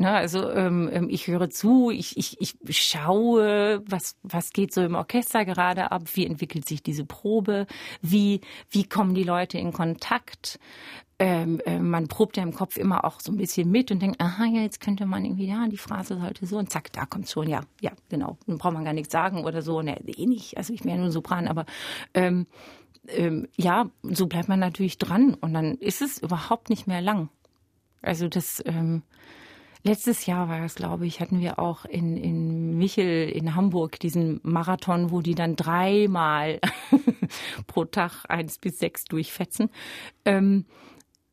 Ne, 0.00 0.12
also 0.12 0.48
ähm, 0.52 0.88
ähm, 0.92 1.08
ich 1.10 1.26
höre 1.26 1.50
zu, 1.50 1.90
ich, 1.90 2.16
ich, 2.16 2.38
ich 2.40 2.78
schaue, 2.80 3.82
was, 3.84 4.16
was 4.22 4.52
geht 4.52 4.72
so 4.72 4.80
im 4.80 4.94
Orchester 4.94 5.44
gerade 5.44 5.90
ab, 5.90 6.04
wie 6.14 6.24
entwickelt 6.24 6.68
sich 6.68 6.84
diese 6.84 7.04
Probe, 7.04 7.66
wie, 8.00 8.40
wie 8.70 8.84
kommen 8.84 9.14
die 9.14 9.24
Leute 9.24 9.58
in 9.58 9.72
Kontakt. 9.72 10.60
Ähm, 11.18 11.60
äh, 11.66 11.80
man 11.80 12.06
probt 12.06 12.36
ja 12.36 12.44
im 12.44 12.54
Kopf 12.54 12.76
immer 12.76 13.04
auch 13.04 13.18
so 13.18 13.32
ein 13.32 13.38
bisschen 13.38 13.72
mit 13.72 13.90
und 13.90 14.00
denkt, 14.00 14.20
aha, 14.20 14.44
ja, 14.44 14.60
jetzt 14.60 14.80
könnte 14.80 15.04
man 15.04 15.24
irgendwie, 15.24 15.48
ja, 15.48 15.66
die 15.66 15.76
Phrase 15.76 16.16
sollte 16.16 16.46
so 16.46 16.58
und 16.58 16.70
zack, 16.70 16.92
da 16.92 17.04
kommt 17.04 17.28
schon, 17.28 17.48
ja, 17.48 17.62
ja, 17.80 17.90
genau. 18.08 18.38
Dann 18.46 18.58
braucht 18.58 18.74
man 18.74 18.84
gar 18.84 18.92
nichts 18.92 19.12
sagen 19.12 19.44
oder 19.44 19.62
so, 19.62 19.82
ne, 19.82 19.98
eh 20.06 20.26
nicht, 20.26 20.56
also 20.56 20.72
ich 20.72 20.82
bin 20.82 20.92
ja 20.92 20.96
nur 20.96 21.10
Sopran, 21.10 21.48
aber 21.48 21.66
ähm, 22.14 22.46
ähm, 23.08 23.48
ja, 23.56 23.90
so 24.04 24.28
bleibt 24.28 24.48
man 24.48 24.60
natürlich 24.60 24.96
dran 24.96 25.34
und 25.34 25.54
dann 25.54 25.74
ist 25.74 26.02
es 26.02 26.18
überhaupt 26.18 26.70
nicht 26.70 26.86
mehr 26.86 27.02
lang. 27.02 27.30
Also 28.00 28.28
das, 28.28 28.62
ähm, 28.64 29.02
Letztes 29.88 30.26
Jahr 30.26 30.50
war 30.50 30.62
es, 30.64 30.74
glaube 30.74 31.06
ich, 31.06 31.18
hatten 31.18 31.40
wir 31.40 31.58
auch 31.58 31.86
in, 31.86 32.18
in 32.18 32.76
Michel 32.76 33.26
in 33.30 33.54
Hamburg 33.54 33.98
diesen 33.98 34.38
Marathon, 34.42 35.10
wo 35.10 35.22
die 35.22 35.34
dann 35.34 35.56
dreimal 35.56 36.60
pro 37.66 37.86
Tag 37.86 38.26
eins 38.28 38.58
bis 38.58 38.78
sechs 38.78 39.04
durchfetzen. 39.04 39.70
Ähm, 40.26 40.66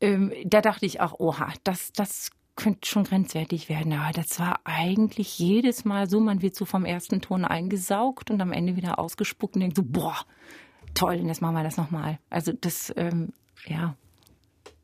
ähm, 0.00 0.32
da 0.46 0.62
dachte 0.62 0.86
ich 0.86 1.02
auch, 1.02 1.20
oha, 1.20 1.52
das, 1.64 1.92
das 1.92 2.30
könnte 2.54 2.88
schon 2.88 3.04
grenzwertig 3.04 3.68
werden. 3.68 3.92
Aber 3.92 4.12
das 4.12 4.40
war 4.40 4.60
eigentlich 4.64 5.38
jedes 5.38 5.84
Mal 5.84 6.08
so, 6.08 6.18
man 6.18 6.40
wird 6.40 6.54
so 6.54 6.64
vom 6.64 6.86
ersten 6.86 7.20
Ton 7.20 7.44
eingesaugt 7.44 8.30
und 8.30 8.40
am 8.40 8.52
Ende 8.52 8.76
wieder 8.76 8.98
ausgespuckt 8.98 9.56
und 9.56 9.60
denkt 9.60 9.76
so, 9.76 9.82
boah, 9.84 10.16
toll, 10.94 11.16
jetzt 11.16 11.42
machen 11.42 11.56
wir 11.56 11.62
das 11.62 11.76
nochmal. 11.76 12.20
Also 12.30 12.52
das, 12.58 12.90
ähm, 12.96 13.34
ja, 13.66 13.96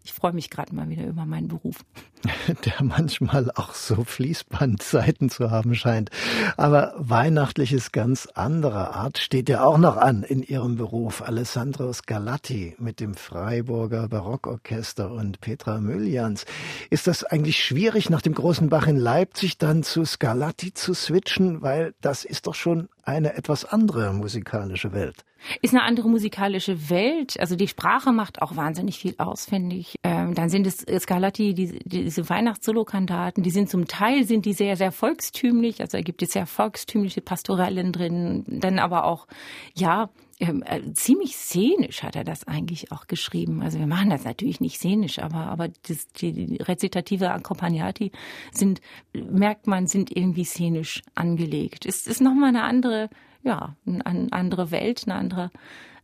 ich 0.04 0.12
freue 0.12 0.32
mich 0.32 0.50
gerade 0.50 0.74
mal 0.74 0.88
wieder 0.88 1.06
über 1.06 1.24
meinen 1.26 1.48
Beruf. 1.48 1.84
Der 2.64 2.82
manchmal 2.82 3.50
auch 3.52 3.74
so 3.74 4.04
Fließbandseiten 4.04 5.30
zu 5.30 5.50
haben 5.50 5.74
scheint. 5.74 6.10
Aber 6.56 6.94
weihnachtliches 6.96 7.92
ganz 7.92 8.26
anderer 8.26 8.94
Art 8.94 9.18
steht 9.18 9.48
ja 9.48 9.64
auch 9.64 9.78
noch 9.78 9.96
an 9.96 10.22
in 10.22 10.42
Ihrem 10.42 10.76
Beruf. 10.76 11.22
Alessandro 11.22 11.92
Scarlatti 11.92 12.74
mit 12.78 13.00
dem 13.00 13.14
Freiburger 13.14 14.08
Barockorchester 14.08 15.12
und 15.12 15.40
Petra 15.40 15.80
Mülljans. 15.80 16.46
Ist 16.90 17.06
das 17.06 17.24
eigentlich 17.24 17.62
schwierig, 17.62 18.10
nach 18.10 18.22
dem 18.22 18.34
großen 18.34 18.68
Bach 18.68 18.86
in 18.86 18.96
Leipzig 18.96 19.58
dann 19.58 19.82
zu 19.82 20.04
Scarlatti 20.04 20.74
zu 20.74 20.94
switchen? 20.94 21.62
Weil 21.62 21.94
das 22.00 22.24
ist 22.24 22.46
doch 22.46 22.54
schon 22.54 22.88
eine 23.04 23.34
etwas 23.34 23.64
andere 23.64 24.12
musikalische 24.12 24.92
Welt. 24.92 25.24
Ist 25.60 25.74
eine 25.74 25.82
andere 25.82 26.08
musikalische 26.08 26.90
Welt. 26.90 27.38
Also 27.38 27.56
die 27.56 27.68
Sprache 27.68 28.12
macht 28.12 28.42
auch 28.42 28.56
wahnsinnig 28.56 28.98
viel 28.98 29.14
aus, 29.18 29.46
finde 29.46 29.76
ich. 29.76 29.96
Ähm, 30.02 30.34
dann 30.34 30.48
sind 30.48 30.66
es 30.66 30.84
Scarlatti, 31.02 31.54
die, 31.54 31.78
diese 31.84 32.28
Weihnachtssolokantaten, 32.28 33.42
die 33.42 33.50
sind 33.50 33.68
zum 33.68 33.86
Teil 33.86 34.24
sind 34.24 34.46
die 34.46 34.52
sehr, 34.52 34.76
sehr 34.76 34.92
volkstümlich. 34.92 35.80
Also 35.80 35.98
da 35.98 36.02
gibt 36.02 36.22
es 36.22 36.32
sehr 36.32 36.46
volkstümliche 36.46 37.20
Pastorellen 37.20 37.92
drin. 37.92 38.44
Dann 38.46 38.78
aber 38.78 39.04
auch, 39.04 39.26
ja, 39.74 40.10
ähm, 40.42 40.64
äh, 40.66 40.92
ziemlich 40.94 41.36
szenisch 41.36 42.02
hat 42.02 42.16
er 42.16 42.24
das 42.24 42.48
eigentlich 42.48 42.90
auch 42.90 43.06
geschrieben. 43.06 43.62
Also 43.62 43.78
wir 43.78 43.86
machen 43.86 44.10
das 44.10 44.24
natürlich 44.24 44.60
nicht 44.60 44.78
szenisch, 44.78 45.20
aber, 45.20 45.46
aber 45.46 45.68
das, 45.86 46.08
die 46.08 46.56
Rezitative 46.60 47.30
Accompagnati 47.30 48.10
sind, 48.52 48.80
merkt 49.12 49.68
man, 49.68 49.86
sind 49.86 50.14
irgendwie 50.16 50.44
szenisch 50.44 51.02
angelegt. 51.14 51.86
Es 51.86 52.08
ist 52.08 52.20
nochmal 52.20 52.48
eine 52.48 52.64
andere 52.64 53.08
ja, 53.42 53.76
eine 53.86 54.32
andere 54.32 54.70
Welt, 54.70 55.02
eine 55.06 55.14
andere 55.14 55.50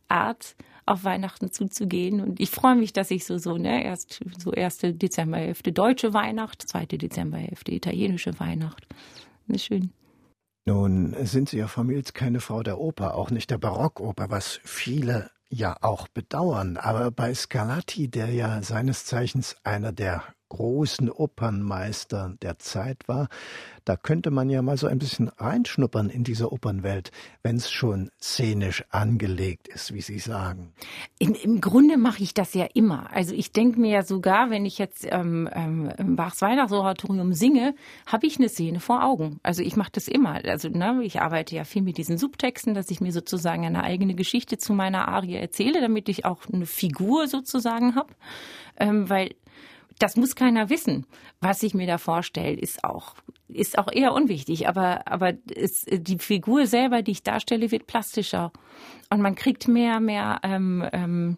Art 0.07 0.55
auf 0.85 1.03
Weihnachten 1.03 1.51
zuzugehen. 1.51 2.19
Und 2.19 2.39
ich 2.39 2.49
freue 2.49 2.75
mich, 2.75 2.93
dass 2.93 3.11
ich 3.11 3.25
so, 3.25 3.37
so, 3.37 3.57
ne, 3.57 3.83
erst 3.83 4.19
so 4.37 4.51
erste 4.51 4.93
Dezemberhälfte 4.93 5.71
deutsche 5.71 6.13
Weihnacht, 6.13 6.61
zweite 6.67 6.97
Dezemberhälfte 6.97 7.71
italienische 7.71 8.39
Weihnacht. 8.39 8.87
Ist 9.47 9.65
schön. 9.65 9.91
Nun 10.65 11.15
sind 11.25 11.49
Sie 11.49 11.57
ja 11.57 11.67
Familie 11.67 12.03
keine 12.13 12.41
Frau 12.41 12.61
der 12.63 12.79
Oper, 12.79 13.15
auch 13.15 13.31
nicht 13.31 13.49
der 13.49 13.57
Barockoper, 13.57 14.29
was 14.29 14.59
viele 14.63 15.31
ja 15.49 15.77
auch 15.81 16.07
bedauern. 16.07 16.77
Aber 16.77 17.11
bei 17.11 17.33
Scarlatti, 17.33 18.07
der 18.07 18.31
ja 18.31 18.61
seines 18.61 19.05
Zeichens 19.05 19.55
einer 19.63 19.91
der 19.91 20.23
großen 20.49 21.09
Opernmeister 21.09 22.35
der 22.41 22.59
Zeit 22.59 23.07
war, 23.07 23.29
da 23.85 23.95
könnte 23.95 24.29
man 24.29 24.49
ja 24.49 24.61
mal 24.61 24.77
so 24.77 24.87
ein 24.87 24.99
bisschen 24.99 25.29
reinschnuppern 25.29 26.09
in 26.09 26.23
diese 26.23 26.51
Opernwelt, 26.51 27.11
wenn 27.41 27.55
es 27.55 27.71
schon 27.71 28.11
szenisch 28.21 28.83
angelegt 28.89 29.67
ist, 29.67 29.93
wie 29.93 30.01
Sie 30.01 30.19
sagen. 30.19 30.73
Im, 31.17 31.33
im 31.33 31.61
Grunde 31.61 31.97
mache 31.97 32.21
ich 32.21 32.33
das 32.33 32.53
ja 32.53 32.67
immer. 32.73 33.11
Also 33.11 33.33
ich 33.33 33.51
denke 33.51 33.79
mir 33.79 33.91
ja 33.91 34.03
sogar, 34.03 34.49
wenn 34.49 34.65
ich 34.65 34.77
jetzt 34.77 35.07
ähm, 35.09 35.49
ähm, 35.53 35.91
im 35.97 36.15
Bachs 36.15 36.41
Weihnachtsoratorium 36.41 37.33
singe, 37.33 37.73
habe 38.05 38.27
ich 38.27 38.37
eine 38.37 38.49
Szene 38.49 38.79
vor 38.79 39.03
Augen. 39.03 39.39
Also 39.43 39.63
ich 39.63 39.75
mache 39.75 39.91
das 39.93 40.07
immer. 40.07 40.41
Also 40.45 40.69
ne, 40.69 40.99
ich 41.03 41.21
arbeite 41.21 41.55
ja 41.55 41.63
viel 41.63 41.81
mit 41.81 41.97
diesen 41.97 42.17
Subtexten, 42.17 42.73
dass 42.73 42.91
ich 42.91 43.01
mir 43.01 43.11
sozusagen 43.11 43.65
eine 43.65 43.83
eigene 43.83 44.15
Geschichte 44.15 44.57
zu 44.57 44.73
meiner 44.73 45.07
Arie 45.07 45.35
erzähle, 45.35 45.81
damit 45.81 46.09
ich 46.09 46.25
auch 46.25 46.41
eine 46.51 46.65
Figur 46.65 47.27
sozusagen 47.27 47.95
habe. 47.95 48.13
Ähm, 48.77 49.09
weil 49.09 49.35
das 49.99 50.15
muss 50.15 50.35
keiner 50.35 50.69
wissen. 50.69 51.05
Was 51.41 51.61
ich 51.61 51.73
mir 51.73 51.85
da 51.85 51.97
vorstelle, 51.97 52.57
ist 52.57 52.83
auch, 52.83 53.15
ist 53.49 53.77
auch 53.77 53.91
eher 53.91 54.13
unwichtig. 54.13 54.67
Aber, 54.67 55.07
aber 55.07 55.33
es, 55.53 55.85
die 55.89 56.17
Figur 56.17 56.65
selber, 56.65 57.01
die 57.01 57.11
ich 57.11 57.23
darstelle, 57.23 57.69
wird 57.69 57.85
plastischer. 57.85 58.51
Und 59.09 59.21
man 59.21 59.35
kriegt 59.35 59.67
mehr, 59.67 59.99
mehr 59.99 60.39
ähm, 60.43 60.87
ähm, 60.93 61.37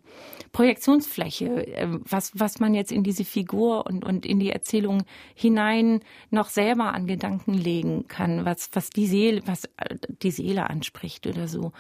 Projektionsfläche, 0.52 1.46
ähm, 1.46 2.04
was, 2.08 2.32
was 2.36 2.60
man 2.60 2.74
jetzt 2.74 2.92
in 2.92 3.04
diese 3.04 3.26
Figur 3.26 3.86
und, 3.88 4.06
und 4.06 4.26
in 4.26 4.40
die 4.40 4.52
Erzählung 4.52 5.04
hinein 5.34 6.02
noch 6.30 6.50
selber 6.50 6.94
an 6.94 7.08
Gedanken 7.08 7.54
legen 7.54 8.08
kann, 8.08 8.46
was, 8.46 8.70
was 8.74 8.90
die 8.90 9.08
Seele, 9.08 9.42
was 9.46 9.66
äh, 9.78 9.96
die 10.22 10.32
Seele 10.32 10.70
anspricht 10.70 11.26
oder 11.26 11.48
so. 11.48 11.72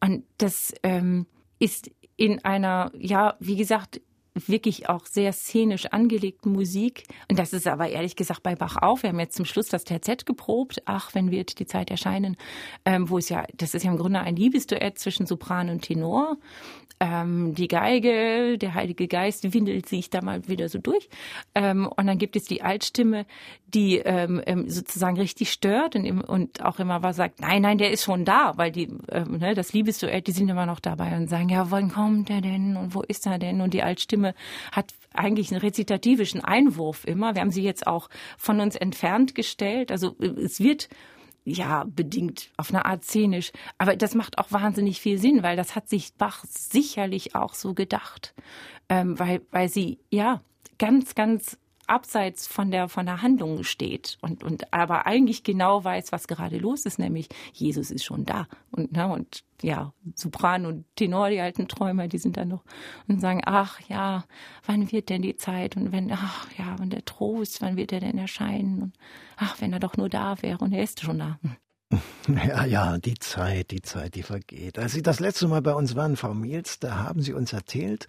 Und 0.00 0.24
das 0.38 0.72
ähm, 0.82 1.26
ist 1.58 1.90
in 2.16 2.44
einer, 2.44 2.92
ja, 2.96 3.34
wie 3.40 3.56
gesagt, 3.56 4.00
wirklich 4.34 4.88
auch 4.88 5.06
sehr 5.06 5.32
szenisch 5.32 5.86
angelegten 5.86 6.52
Musik. 6.52 7.04
Und 7.28 7.38
das 7.38 7.52
ist 7.52 7.66
aber 7.66 7.88
ehrlich 7.88 8.16
gesagt 8.16 8.42
bei 8.42 8.54
Bach 8.54 8.76
auch. 8.76 9.02
Wir 9.02 9.10
haben 9.10 9.20
jetzt 9.20 9.36
zum 9.36 9.44
Schluss 9.44 9.68
das 9.68 9.84
Terzett 9.84 10.26
geprobt. 10.26 10.82
Ach, 10.84 11.14
wenn 11.14 11.30
wird 11.30 11.58
die 11.58 11.66
Zeit 11.66 11.90
erscheinen, 11.90 12.36
ähm, 12.84 13.10
wo 13.10 13.18
es 13.18 13.28
ja, 13.28 13.44
das 13.54 13.74
ist 13.74 13.84
ja 13.84 13.90
im 13.90 13.98
Grunde 13.98 14.20
ein 14.20 14.36
Liebesduett 14.36 14.98
zwischen 14.98 15.26
Sopran 15.26 15.68
und 15.68 15.82
Tenor. 15.82 16.36
Ähm, 17.00 17.54
die 17.54 17.68
Geige, 17.68 18.58
der 18.58 18.74
Heilige 18.74 19.08
Geist 19.08 19.52
windelt 19.54 19.88
sich 19.88 20.10
da 20.10 20.20
mal 20.22 20.46
wieder 20.48 20.68
so 20.68 20.78
durch. 20.78 21.08
Ähm, 21.54 21.88
und 21.88 22.06
dann 22.06 22.18
gibt 22.18 22.36
es 22.36 22.44
die 22.44 22.62
Altstimme, 22.62 23.26
die 23.68 23.98
ähm, 23.98 24.42
ähm 24.46 24.68
sozusagen 24.68 25.16
richtig 25.16 25.50
stört 25.50 25.96
und, 25.96 26.22
und 26.22 26.62
auch 26.62 26.78
immer 26.78 27.02
was 27.02 27.16
sagt, 27.16 27.40
nein, 27.40 27.62
nein, 27.62 27.78
der 27.78 27.90
ist 27.90 28.04
schon 28.04 28.24
da, 28.24 28.52
weil 28.56 28.70
die, 28.70 28.88
ähm, 29.10 29.38
ne, 29.38 29.54
das 29.54 29.72
Liebesduett, 29.72 30.26
die 30.26 30.32
sind 30.32 30.48
immer 30.48 30.66
noch 30.66 30.80
dabei 30.80 31.16
und 31.16 31.28
sagen, 31.28 31.48
ja, 31.48 31.70
wann 31.70 31.90
kommt 31.90 32.30
er 32.30 32.42
denn 32.42 32.76
und 32.76 32.94
wo 32.94 33.02
ist 33.02 33.26
er 33.26 33.38
denn? 33.38 33.60
Und 33.60 33.74
die 33.74 33.82
Altstimme 33.82 34.20
Stimme 34.20 34.34
hat 34.72 34.92
eigentlich 35.12 35.50
einen 35.50 35.60
rezitativischen 35.60 36.44
Einwurf 36.44 37.04
immer. 37.06 37.34
Wir 37.34 37.42
haben 37.42 37.50
sie 37.50 37.62
jetzt 37.62 37.86
auch 37.86 38.08
von 38.36 38.60
uns 38.60 38.76
entfernt 38.76 39.34
gestellt. 39.34 39.90
Also 39.90 40.16
es 40.18 40.60
wird 40.60 40.88
ja, 41.44 41.84
bedingt 41.84 42.50
auf 42.56 42.70
eine 42.70 42.84
Art 42.84 43.04
szenisch. 43.04 43.52
Aber 43.78 43.96
das 43.96 44.14
macht 44.14 44.38
auch 44.38 44.52
wahnsinnig 44.52 45.00
viel 45.00 45.18
Sinn, 45.18 45.42
weil 45.42 45.56
das 45.56 45.74
hat 45.74 45.88
sich 45.88 46.14
Bach 46.14 46.44
sicherlich 46.48 47.34
auch 47.34 47.54
so 47.54 47.74
gedacht. 47.74 48.34
Ähm, 48.88 49.18
weil, 49.18 49.42
weil 49.50 49.68
sie, 49.68 49.98
ja, 50.10 50.42
ganz, 50.78 51.14
ganz 51.14 51.58
abseits 51.90 52.46
von 52.46 52.70
der, 52.70 52.88
von 52.88 53.06
der 53.06 53.20
Handlung 53.20 53.64
steht 53.64 54.18
und, 54.20 54.44
und 54.44 54.72
aber 54.72 55.06
eigentlich 55.06 55.42
genau 55.42 55.82
weiß, 55.82 56.12
was 56.12 56.28
gerade 56.28 56.58
los 56.58 56.86
ist, 56.86 56.98
nämlich 56.98 57.28
Jesus 57.52 57.90
ist 57.90 58.04
schon 58.04 58.24
da. 58.24 58.46
Und, 58.70 58.92
ne, 58.92 59.08
und 59.08 59.44
ja, 59.62 59.92
Sopran 60.14 60.66
und 60.66 60.84
Tenor, 60.96 61.30
die 61.30 61.40
alten 61.40 61.68
Träumer, 61.68 62.08
die 62.08 62.18
sind 62.18 62.36
dann 62.36 62.48
noch 62.48 62.64
und 63.08 63.20
sagen, 63.20 63.42
ach 63.44 63.80
ja, 63.88 64.24
wann 64.64 64.90
wird 64.92 65.08
denn 65.08 65.22
die 65.22 65.36
Zeit? 65.36 65.76
Und 65.76 65.92
wenn, 65.92 66.10
ach 66.12 66.46
ja, 66.56 66.76
und 66.80 66.92
der 66.92 67.04
Trost, 67.04 67.60
wann 67.60 67.76
wird 67.76 67.92
er 67.92 68.00
denn 68.00 68.16
erscheinen? 68.16 68.82
Und 68.82 68.92
ach, 69.36 69.60
wenn 69.60 69.72
er 69.72 69.80
doch 69.80 69.96
nur 69.96 70.08
da 70.08 70.40
wäre 70.42 70.58
und 70.58 70.72
er 70.72 70.82
ist 70.82 71.00
schon 71.00 71.18
da. 71.18 71.38
Ja, 72.28 72.64
ja, 72.64 72.98
die 72.98 73.14
Zeit, 73.14 73.72
die 73.72 73.82
Zeit, 73.82 74.14
die 74.14 74.22
vergeht. 74.22 74.78
Als 74.78 74.92
Sie 74.92 75.02
das 75.02 75.18
letzte 75.18 75.48
Mal 75.48 75.62
bei 75.62 75.74
uns 75.74 75.96
waren, 75.96 76.16
Frau 76.16 76.34
Miels, 76.34 76.78
da 76.78 76.98
haben 76.98 77.20
Sie 77.20 77.32
uns 77.32 77.52
erzählt, 77.52 78.06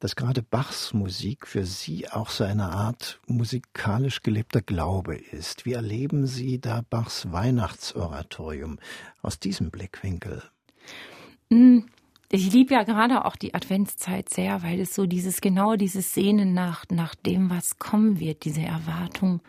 dass 0.00 0.16
gerade 0.16 0.42
Bachs 0.42 0.92
Musik 0.94 1.46
für 1.46 1.64
Sie 1.64 2.10
auch 2.10 2.30
so 2.30 2.42
eine 2.42 2.70
Art 2.70 3.20
musikalisch 3.26 4.22
gelebter 4.22 4.62
Glaube 4.62 5.16
ist. 5.16 5.66
Wie 5.66 5.74
erleben 5.74 6.26
Sie 6.26 6.60
da 6.60 6.82
Bachs 6.88 7.30
Weihnachtsoratorium 7.30 8.78
aus 9.22 9.38
diesem 9.38 9.70
Blickwinkel? 9.70 10.42
Hm, 11.52 11.84
ich 12.32 12.52
liebe 12.52 12.74
ja 12.74 12.82
gerade 12.82 13.24
auch 13.24 13.36
die 13.36 13.54
Adventszeit 13.54 14.30
sehr, 14.30 14.62
weil 14.62 14.80
es 14.80 14.94
so 14.94 15.06
dieses 15.06 15.40
genau 15.40 15.76
dieses 15.76 16.14
Sehnen 16.14 16.54
nach 16.54 16.84
nach 16.90 17.14
dem, 17.14 17.50
was 17.50 17.78
kommen 17.78 18.18
wird, 18.18 18.44
diese 18.44 18.62
Erwartung. 18.62 19.40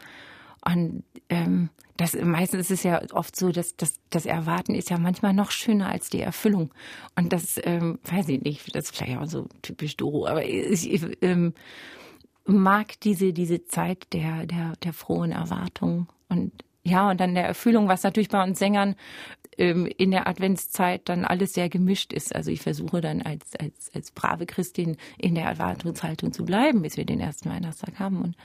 Und 0.66 1.04
ähm, 1.30 1.70
das 1.98 2.16
meistens 2.16 2.62
ist 2.62 2.80
es 2.80 2.84
ja 2.84 3.02
oft 3.14 3.36
so, 3.36 3.52
dass, 3.52 3.76
dass 3.76 4.00
das 4.10 4.26
Erwarten 4.26 4.76
ist 4.76 4.90
ja 4.90 4.98
manchmal 4.98 5.34
noch 5.34 5.52
schöner 5.52 5.90
als 5.90 6.10
die 6.10 6.22
Erfüllung. 6.22 6.74
Und 7.16 7.34
das 7.34 7.60
ähm, 7.64 8.00
weiß 8.04 8.30
ich 8.30 8.42
nicht, 8.42 8.76
das 8.76 8.86
ist 8.86 8.98
vielleicht 8.98 9.18
auch 9.18 9.28
so 9.28 9.48
typisch 9.62 9.98
Doro, 9.98 10.28
aber 10.28 10.46
ich, 10.46 11.02
ähm, 11.22 11.54
mag 12.46 13.00
diese, 13.02 13.34
diese 13.34 13.66
Zeit 13.66 14.08
der, 14.14 14.46
der, 14.46 14.74
der 14.84 14.94
frohen 14.94 15.32
Erwartung 15.32 16.08
und 16.28 16.52
ja, 16.84 17.12
und 17.12 17.20
dann 17.22 17.36
der 17.36 17.46
Erfüllung, 17.46 17.88
was 17.88 18.02
natürlich 18.02 18.30
bei 18.30 18.44
uns 18.44 18.58
Sängern 18.58 18.96
ähm, 19.60 19.86
in 19.86 20.10
der 20.10 20.28
Adventszeit 20.28 21.08
dann 21.10 21.26
alles 21.26 21.54
sehr 21.54 21.70
gemischt 21.70 22.12
ist. 22.12 22.36
Also 22.36 22.50
ich 22.50 22.62
versuche 22.62 23.02
dann 23.02 23.22
als, 23.22 23.56
als, 23.56 23.92
als 23.94 24.10
brave 24.10 24.48
Christin 24.48 24.98
in 25.20 25.36
der 25.36 25.46
Erwartungshaltung 25.46 26.34
zu 26.34 26.44
bleiben, 26.44 26.82
bis 26.82 26.98
wir 26.98 27.06
den 27.06 27.20
ersten 27.20 27.52
Weihnachtstag 27.52 28.00
haben. 28.00 28.24
Und 28.24 28.36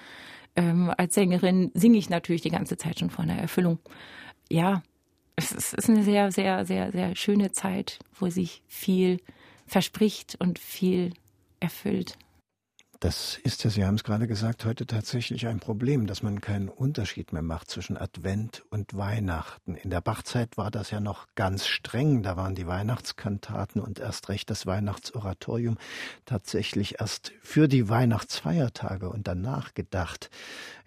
ähm, 0.56 0.92
als 0.96 1.14
Sängerin 1.14 1.70
singe 1.74 1.98
ich 1.98 2.10
natürlich 2.10 2.42
die 2.42 2.50
ganze 2.50 2.76
Zeit 2.76 2.98
schon 2.98 3.10
von 3.10 3.28
der 3.28 3.38
Erfüllung. 3.38 3.78
Ja, 4.50 4.82
es 5.36 5.52
ist 5.52 5.88
eine 5.88 6.02
sehr, 6.02 6.32
sehr, 6.32 6.64
sehr, 6.64 6.92
sehr 6.92 7.14
schöne 7.14 7.52
Zeit, 7.52 7.98
wo 8.18 8.28
sich 8.30 8.62
viel 8.66 9.20
verspricht 9.66 10.36
und 10.38 10.58
viel 10.58 11.12
erfüllt. 11.60 12.16
Das 13.00 13.38
ist 13.44 13.62
ja, 13.62 13.68
Sie 13.68 13.84
haben 13.84 13.96
es 13.96 14.04
gerade 14.04 14.26
gesagt, 14.26 14.64
heute 14.64 14.86
tatsächlich 14.86 15.46
ein 15.46 15.60
Problem, 15.60 16.06
dass 16.06 16.22
man 16.22 16.40
keinen 16.40 16.70
Unterschied 16.70 17.30
mehr 17.30 17.42
macht 17.42 17.70
zwischen 17.70 17.98
Advent 17.98 18.64
und 18.70 18.96
Weihnachten. 18.96 19.74
In 19.74 19.90
der 19.90 20.00
Bachzeit 20.00 20.56
war 20.56 20.70
das 20.70 20.90
ja 20.90 21.00
noch 21.00 21.26
ganz 21.34 21.66
streng. 21.66 22.22
Da 22.22 22.38
waren 22.38 22.54
die 22.54 22.66
Weihnachtskantaten 22.66 23.82
und 23.82 23.98
erst 23.98 24.30
recht 24.30 24.48
das 24.48 24.64
Weihnachtsoratorium 24.64 25.76
tatsächlich 26.24 26.98
erst 26.98 27.32
für 27.42 27.68
die 27.68 27.90
Weihnachtsfeiertage 27.90 29.10
und 29.10 29.28
danach 29.28 29.74
gedacht. 29.74 30.30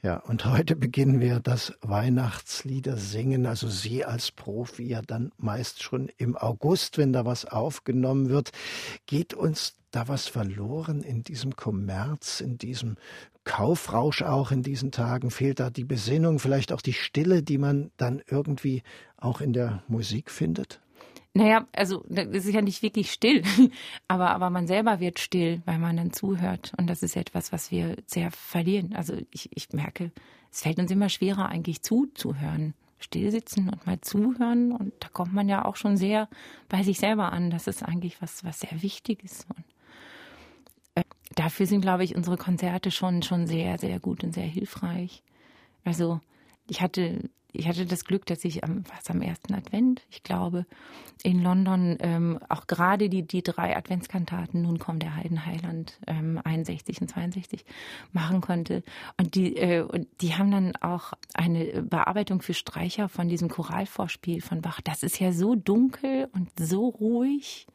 Ja, 0.02 0.16
und 0.16 0.46
heute 0.46 0.78
beginnen 0.78 1.20
wir 1.20 1.42
das 1.42 1.74
Weihnachtslieder 1.82 2.96
singen. 2.96 3.46
Also 3.46 3.68
Sie 3.68 4.06
als 4.06 4.32
Profi 4.32 4.84
ja 4.84 5.02
dann 5.02 5.34
meist 5.38 5.84
schon 5.84 6.10
im 6.16 6.38
August, 6.38 6.98
wenn 6.98 7.12
da 7.12 7.26
was 7.26 7.44
aufgenommen 7.44 8.30
wird. 8.30 8.52
Geht 9.08 9.34
uns 9.34 9.76
da 9.92 10.08
was 10.08 10.30
verloren 10.30 11.02
in 11.02 11.24
diesem 11.24 11.58
Kommerz, 11.58 12.40
in 12.40 12.58
diesem 12.58 12.96
Kaufrausch 13.44 14.22
auch 14.22 14.52
in 14.52 14.64
diesen 14.64 14.92
Tagen? 14.92 15.32
Fehlt 15.32 15.60
da 15.60 15.70
die 15.70 15.84
Besinnung, 15.84 16.40
vielleicht 16.40 16.72
auch 16.72 16.82
die 16.82 16.94
Stille, 16.94 17.44
die 17.44 17.58
man 17.58 17.92
dann 17.98 18.22
irgendwie 18.26 18.84
auch 19.18 19.42
in 19.42 19.52
der 19.52 19.84
Musik 19.90 20.32
findet? 20.32 20.80
Naja, 21.34 21.68
also 21.74 22.04
es 22.10 22.46
ist 22.46 22.54
ja 22.54 22.62
nicht 22.62 22.82
wirklich 22.82 23.12
still, 23.12 23.44
aber, 24.08 24.32
aber 24.32 24.50
man 24.50 24.68
selber 24.68 25.00
wird 25.00 25.20
still, 25.20 25.62
weil 25.66 25.78
man 25.78 25.98
dann 25.98 26.12
zuhört. 26.12 26.74
Und 26.78 26.88
das 26.88 27.04
ist 27.04 27.16
etwas, 27.16 27.52
was 27.52 27.72
wir 27.72 27.98
sehr 28.08 28.32
verlieren. 28.32 28.94
Also 28.96 29.14
ich, 29.32 29.50
ich 29.56 29.72
merke, 29.72 30.12
es 30.52 30.62
fällt 30.62 30.80
uns 30.80 30.92
immer 30.92 31.10
schwerer, 31.10 31.50
eigentlich 31.50 31.82
zuzuhören. 31.82 32.74
Stillsitzen 33.02 33.70
und 33.70 33.86
mal 33.86 34.02
zuhören. 34.02 34.74
Und 34.74 34.94
da 35.00 35.08
kommt 35.08 35.34
man 35.34 35.48
ja 35.48 35.64
auch 35.64 35.76
schon 35.76 35.96
sehr 35.98 36.28
bei 36.68 36.84
sich 36.84 37.00
selber 37.00 37.32
an. 37.32 37.50
Das 37.50 37.68
ist 37.68 37.84
eigentlich 37.84 38.22
was, 38.22 38.44
was 38.44 38.60
sehr 38.60 38.82
wichtig 38.82 39.24
ist. 39.24 39.48
Und 39.50 39.64
äh, 40.96 41.04
dafür 41.36 41.66
sind, 41.66 41.82
glaube 41.82 42.04
ich, 42.04 42.16
unsere 42.16 42.38
Konzerte 42.38 42.92
schon, 42.92 43.22
schon 43.24 43.48
sehr, 43.48 43.78
sehr 43.78 44.00
gut 44.00 44.24
und 44.24 44.34
sehr 44.34 44.46
hilfreich. 44.46 45.24
Also 45.86 46.20
ich 46.68 46.82
hatte 46.82 47.30
ich 47.52 47.68
hatte 47.68 47.86
das 47.86 48.06
Glück, 48.06 48.26
dass 48.26 48.46
ich 48.46 48.64
am, 48.64 48.84
was 48.96 49.10
am 49.10 49.22
ersten 49.22 49.54
Advent, 49.54 50.04
ich 50.12 50.24
glaube, 50.24 50.66
in 51.24 51.42
London 51.42 51.98
ähm, 52.00 52.40
auch 52.48 52.68
gerade 52.68 53.10
die, 53.10 53.24
die 53.24 53.42
drei 53.42 53.76
Adventskantaten, 53.76 54.62
nun 54.62 54.78
kommt 54.78 55.04
der 55.04 55.16
Heidenheiland 55.16 56.00
ähm, 56.06 56.40
61 56.44 57.02
und 57.02 57.10
62, 57.10 57.66
machen 58.12 58.42
konnte. 58.42 58.84
Und 59.18 59.36
die, 59.36 59.58
äh, 59.58 59.82
und 59.82 60.08
die 60.22 60.36
haben 60.36 60.52
dann 60.52 60.76
auch 60.78 61.14
eine 61.34 61.82
Bearbeitung 61.82 62.42
für 62.42 62.54
Streicher 62.54 63.10
von 63.10 63.28
diesem 63.28 63.50
Choralvorspiel 63.50 64.42
von 64.42 64.62
Bach. 64.62 64.82
Das 64.82 65.04
ist 65.04 65.20
ja 65.20 65.32
so 65.32 65.56
dunkel 65.56 66.30
und 66.34 66.50
so 66.60 66.88
ruhig. 66.88 67.68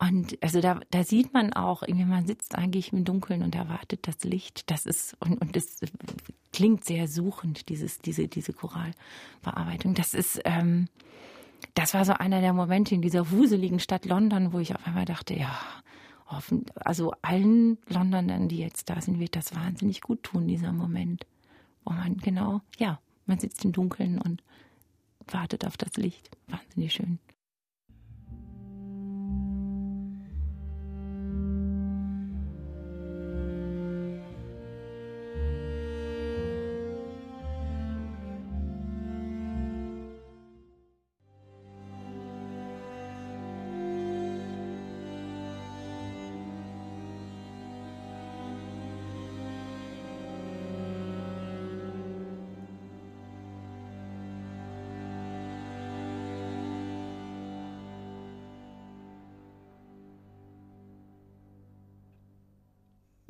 Und 0.00 0.38
also 0.42 0.60
da, 0.60 0.80
da 0.90 1.02
sieht 1.02 1.32
man 1.34 1.52
auch, 1.52 1.82
irgendwie 1.82 2.04
man 2.04 2.26
sitzt 2.26 2.56
eigentlich 2.56 2.92
im 2.92 3.04
Dunkeln 3.04 3.42
und 3.42 3.54
erwartet 3.56 4.06
das 4.06 4.22
Licht. 4.22 4.70
Das 4.70 4.86
ist 4.86 5.16
und 5.20 5.40
und 5.40 5.56
das 5.56 5.80
klingt 6.52 6.84
sehr 6.84 7.08
suchend 7.08 7.68
dieses 7.68 7.98
diese 7.98 8.28
diese 8.28 8.52
Choralbearbeitung. 8.52 9.94
Das 9.94 10.14
ist 10.14 10.40
ähm, 10.44 10.88
das 11.74 11.94
war 11.94 12.04
so 12.04 12.12
einer 12.12 12.40
der 12.40 12.52
Momente 12.52 12.94
in 12.94 13.02
dieser 13.02 13.30
wuseligen 13.30 13.80
Stadt 13.80 14.04
London, 14.04 14.52
wo 14.52 14.60
ich 14.60 14.74
auf 14.74 14.86
einmal 14.86 15.04
dachte, 15.04 15.34
ja, 15.34 15.58
hoffen, 16.26 16.66
also 16.76 17.12
allen 17.22 17.78
Londonern, 17.88 18.48
die 18.48 18.58
jetzt 18.58 18.90
da 18.90 19.00
sind, 19.00 19.18
wird 19.18 19.34
das 19.36 19.54
wahnsinnig 19.54 20.00
gut 20.00 20.22
tun 20.22 20.46
dieser 20.46 20.72
Moment, 20.72 21.26
wo 21.84 21.92
man 21.92 22.16
genau, 22.18 22.60
ja, 22.78 23.00
man 23.26 23.38
sitzt 23.38 23.64
im 23.64 23.72
Dunkeln 23.72 24.20
und 24.20 24.42
wartet 25.26 25.66
auf 25.66 25.76
das 25.76 25.96
Licht. 25.96 26.30
Wahnsinnig 26.48 26.92
schön. 26.92 27.18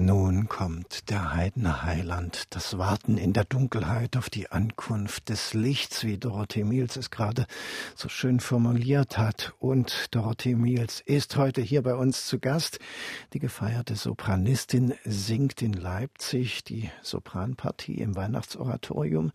Nun 0.08 0.48
kommt 0.48 1.10
der 1.10 1.34
Heidenheiland, 1.34 2.44
das 2.48 2.78
Warten 2.78 3.18
in 3.18 3.34
der 3.34 3.44
Dunkelheit 3.44 4.16
auf 4.16 4.30
die 4.30 4.50
Ankunft 4.50 5.28
des 5.28 5.52
Lichts, 5.52 6.02
wie 6.02 6.16
Dorothee 6.16 6.64
Miels 6.64 6.96
es 6.96 7.10
gerade 7.10 7.44
so 7.94 8.08
schön 8.08 8.40
formuliert 8.40 9.18
hat. 9.18 9.52
Und 9.58 10.06
Dorothee 10.12 10.54
Miels 10.54 11.02
ist 11.04 11.36
heute 11.36 11.60
hier 11.60 11.82
bei 11.82 11.94
uns 11.94 12.26
zu 12.26 12.38
Gast. 12.38 12.78
Die 13.34 13.38
gefeierte 13.38 13.96
Sopranistin 13.96 14.94
singt 15.04 15.60
in 15.60 15.74
Leipzig 15.74 16.64
die 16.64 16.90
Sopranpartie 17.02 17.98
im 17.98 18.16
Weihnachtsoratorium 18.16 19.30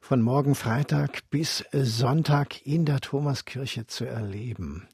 von 0.00 0.20
morgen 0.20 0.56
Freitag 0.56 1.30
bis 1.30 1.64
Sonntag 1.70 2.66
in 2.66 2.86
der 2.86 2.98
Thomaskirche 2.98 3.86
zu 3.86 4.04
erleben. 4.04 4.88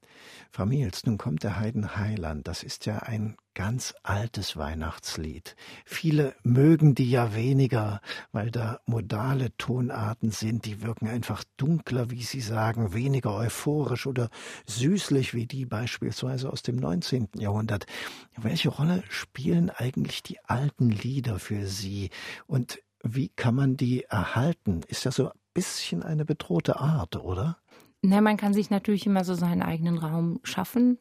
Frau 0.50 0.66
Miels, 0.66 1.04
nun 1.06 1.18
kommt 1.18 1.42
der 1.42 1.58
Heidenheiland. 1.58 2.46
Das 2.46 2.62
ist 2.62 2.86
ja 2.86 2.98
ein 2.98 3.36
ganz 3.54 3.94
altes 4.02 4.56
Weihnachtslied. 4.56 5.56
Viele 5.84 6.34
mögen 6.42 6.94
die 6.94 7.08
ja 7.08 7.34
weniger, 7.34 8.00
weil 8.32 8.50
da 8.50 8.80
modale 8.86 9.56
Tonarten 9.56 10.30
sind, 10.30 10.64
die 10.64 10.82
wirken 10.82 11.08
einfach 11.08 11.44
dunkler, 11.56 12.10
wie 12.10 12.22
Sie 12.22 12.40
sagen, 12.40 12.92
weniger 12.92 13.34
euphorisch 13.34 14.06
oder 14.06 14.28
süßlich 14.66 15.34
wie 15.34 15.46
die 15.46 15.66
beispielsweise 15.66 16.50
aus 16.50 16.62
dem 16.62 16.76
19. 16.76 17.28
Jahrhundert. 17.38 17.86
Welche 18.36 18.70
Rolle 18.70 19.04
spielen 19.08 19.70
eigentlich 19.70 20.22
die 20.22 20.40
alten 20.44 20.90
Lieder 20.90 21.38
für 21.38 21.66
Sie 21.66 22.10
und 22.46 22.80
wie 23.04 23.28
kann 23.28 23.54
man 23.54 23.76
die 23.76 24.04
erhalten? 24.04 24.80
Ist 24.88 25.04
ja 25.04 25.12
so 25.12 25.26
ein 25.28 25.38
bisschen 25.52 26.02
eine 26.02 26.24
bedrohte 26.24 26.80
Art, 26.80 27.16
oder? 27.16 27.58
Na, 28.06 28.20
man 28.20 28.36
kann 28.36 28.52
sich 28.52 28.70
natürlich 28.70 29.06
immer 29.06 29.24
so 29.24 29.34
seinen 29.34 29.62
eigenen 29.62 29.98
Raum 29.98 30.40
schaffen 30.42 30.98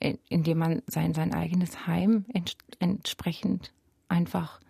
indem 0.00 0.58
man 0.58 0.82
sein, 0.86 1.14
sein 1.14 1.34
eigenes 1.34 1.86
Heim 1.86 2.24
ents 2.32 2.56
entsprechend 2.78 3.72
einfach 4.08 4.60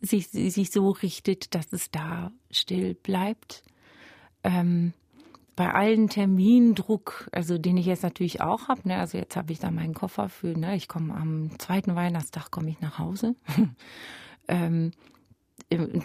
sich, 0.00 0.28
sich 0.28 0.70
so 0.70 0.90
richtet, 0.90 1.54
dass 1.54 1.72
es 1.72 1.90
da 1.90 2.32
still 2.50 2.94
bleibt. 2.94 3.62
Ähm, 4.42 4.92
bei 5.56 5.72
allen 5.72 6.08
Termindruck, 6.08 7.28
also 7.32 7.58
den 7.58 7.76
ich 7.76 7.86
jetzt 7.86 8.04
natürlich 8.04 8.40
auch 8.40 8.68
habe, 8.68 8.86
ne, 8.86 8.98
also 8.98 9.18
jetzt 9.18 9.36
habe 9.36 9.52
ich 9.52 9.58
da 9.58 9.70
meinen 9.70 9.94
Koffer 9.94 10.28
für, 10.28 10.58
ne, 10.58 10.76
ich 10.76 10.86
komme 10.86 11.14
am 11.14 11.58
zweiten 11.58 11.96
Weihnachtstag 11.96 12.50
komme 12.50 12.70
ich 12.70 12.80
nach 12.80 12.98
Hause. 12.98 13.34
ähm, 14.48 14.92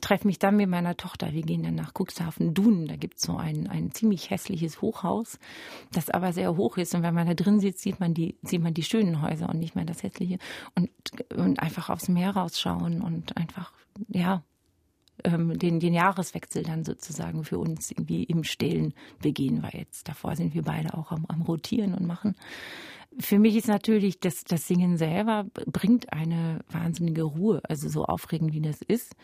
treffe 0.01 0.27
mich 0.27 0.39
dann 0.39 0.57
mit 0.57 0.69
meiner 0.69 0.97
Tochter. 0.97 1.31
Wir 1.31 1.41
gehen 1.41 1.63
dann 1.63 1.75
nach 1.75 1.93
Cuxhaven 1.93 2.53
Dunen. 2.53 2.87
Da 2.87 2.95
gibt 2.95 3.17
es 3.17 3.23
so 3.23 3.37
ein, 3.37 3.67
ein 3.67 3.91
ziemlich 3.91 4.29
hässliches 4.29 4.81
Hochhaus, 4.81 5.39
das 5.91 6.09
aber 6.09 6.33
sehr 6.33 6.57
hoch 6.57 6.77
ist. 6.77 6.93
Und 6.95 7.03
wenn 7.03 7.13
man 7.13 7.27
da 7.27 7.33
drin 7.33 7.59
sitzt, 7.59 7.81
sieht 7.81 7.99
man 7.99 8.13
die, 8.13 8.37
sieht 8.41 8.61
man 8.61 8.73
die 8.73 8.83
schönen 8.83 9.21
Häuser 9.21 9.49
und 9.49 9.59
nicht 9.59 9.75
mehr 9.75 9.85
das 9.85 10.03
hässliche. 10.03 10.37
Und, 10.75 10.89
und 11.35 11.59
einfach 11.59 11.89
aufs 11.89 12.09
Meer 12.09 12.31
rausschauen 12.31 13.01
und 13.01 13.37
einfach, 13.37 13.71
ja, 14.09 14.43
ähm, 15.23 15.57
den, 15.57 15.79
den 15.79 15.93
Jahreswechsel 15.93 16.63
dann 16.63 16.83
sozusagen 16.83 17.43
für 17.43 17.59
uns 17.59 17.91
irgendwie 17.91 18.23
im 18.23 18.43
Stillen 18.43 18.93
begehen, 19.21 19.63
weil 19.63 19.79
jetzt 19.81 20.07
davor 20.07 20.35
sind 20.35 20.53
wir 20.53 20.63
beide 20.63 20.93
auch 20.93 21.11
am, 21.11 21.25
am 21.27 21.41
Rotieren 21.41 21.93
und 21.93 22.05
machen. 22.05 22.35
Für 23.19 23.37
mich 23.37 23.55
ist 23.55 23.67
natürlich 23.67 24.19
das, 24.19 24.43
das 24.43 24.67
Singen 24.67 24.97
selber 24.97 25.45
bringt 25.67 26.11
eine 26.11 26.61
wahnsinnige 26.71 27.23
Ruhe, 27.23 27.61
also 27.69 27.87
so 27.89 28.05
aufregend 28.05 28.53
wie 28.53 28.61
das 28.61 28.81
ist 28.81 29.15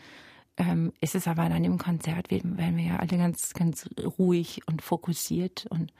Ähm, 0.56 0.92
ist 1.00 1.14
es 1.14 1.26
aber 1.26 1.48
dann 1.48 1.64
im 1.64 1.78
Konzert, 1.78 2.30
werden 2.30 2.76
wir 2.76 2.84
ja 2.84 2.96
alle 2.96 3.16
ganz, 3.16 3.54
ganz 3.54 3.88
ruhig 4.18 4.60
und 4.66 4.82
fokussiert 4.82 5.66
und 5.70 5.92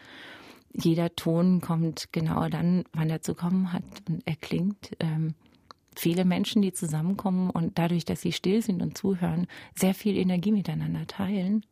jeder 0.72 1.14
Ton 1.16 1.60
kommt 1.60 2.12
genau 2.12 2.48
dann, 2.48 2.84
wann 2.92 3.10
er 3.10 3.22
zu 3.22 3.34
kommen 3.34 3.72
hat 3.72 3.84
und 4.08 4.22
er 4.26 4.36
klingt. 4.36 4.90
Ähm, 5.00 5.34
viele 6.00 6.24
Menschen, 6.24 6.62
die 6.62 6.72
zusammenkommen 6.72 7.50
und 7.50 7.78
dadurch, 7.78 8.04
dass 8.04 8.22
sie 8.22 8.32
still 8.32 8.62
sind 8.62 8.82
und 8.82 8.96
zuhören, 8.96 9.46
sehr 9.74 9.94
viel 9.94 10.16
Energie 10.16 10.52
miteinander 10.52 11.06
teilen. 11.06 11.64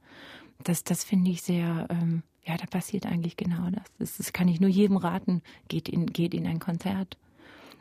Das, 0.62 0.84
das 0.84 1.02
finde 1.02 1.30
ich 1.30 1.42
sehr, 1.42 1.86
ähm, 1.90 2.22
ja, 2.44 2.56
da 2.56 2.66
passiert 2.66 3.06
eigentlich 3.06 3.36
genau 3.36 3.70
das. 3.70 3.84
das. 3.98 4.16
Das 4.18 4.32
kann 4.32 4.48
ich 4.48 4.60
nur 4.60 4.70
jedem 4.70 4.96
raten, 4.96 5.42
geht 5.68 5.88
in, 5.88 6.06
geht 6.06 6.34
in 6.34 6.46
ein 6.46 6.58
Konzert. 6.58 7.16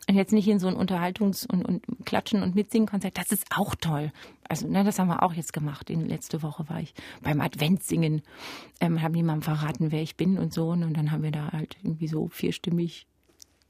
Und 0.10 0.16
jetzt 0.16 0.32
nicht 0.32 0.48
in 0.48 0.60
so 0.60 0.68
ein 0.68 0.78
Unterhaltungs- 0.78 1.46
und, 1.46 1.66
und 1.66 1.84
Klatschen- 2.06 2.42
und 2.42 2.56
Mitsingen-Konzert. 2.56 3.18
Das 3.18 3.34
ist 3.34 3.46
auch 3.54 3.76
toll. 3.76 4.14
Also, 4.48 4.66
ne, 4.66 4.86
das 4.86 5.00
haben 5.00 5.10
wir 5.10 5.22
auch 5.24 5.34
jetzt 5.34 5.52
gemacht. 5.52 5.90
In, 5.90 6.06
letzte 6.06 6.42
Woche 6.44 6.70
war 6.70 6.80
ich 6.80 6.94
beim 7.22 7.42
Adventsingen. 7.42 8.22
Ähm, 8.80 9.02
haben 9.02 9.16
jemandem 9.16 9.42
verraten, 9.42 9.92
wer 9.92 10.02
ich 10.02 10.16
bin 10.16 10.38
und 10.38 10.54
so. 10.54 10.70
Und 10.70 10.94
dann 10.96 11.12
haben 11.12 11.24
wir 11.24 11.32
da 11.32 11.52
halt 11.52 11.76
irgendwie 11.84 12.08
so 12.08 12.30
vierstimmig 12.30 13.06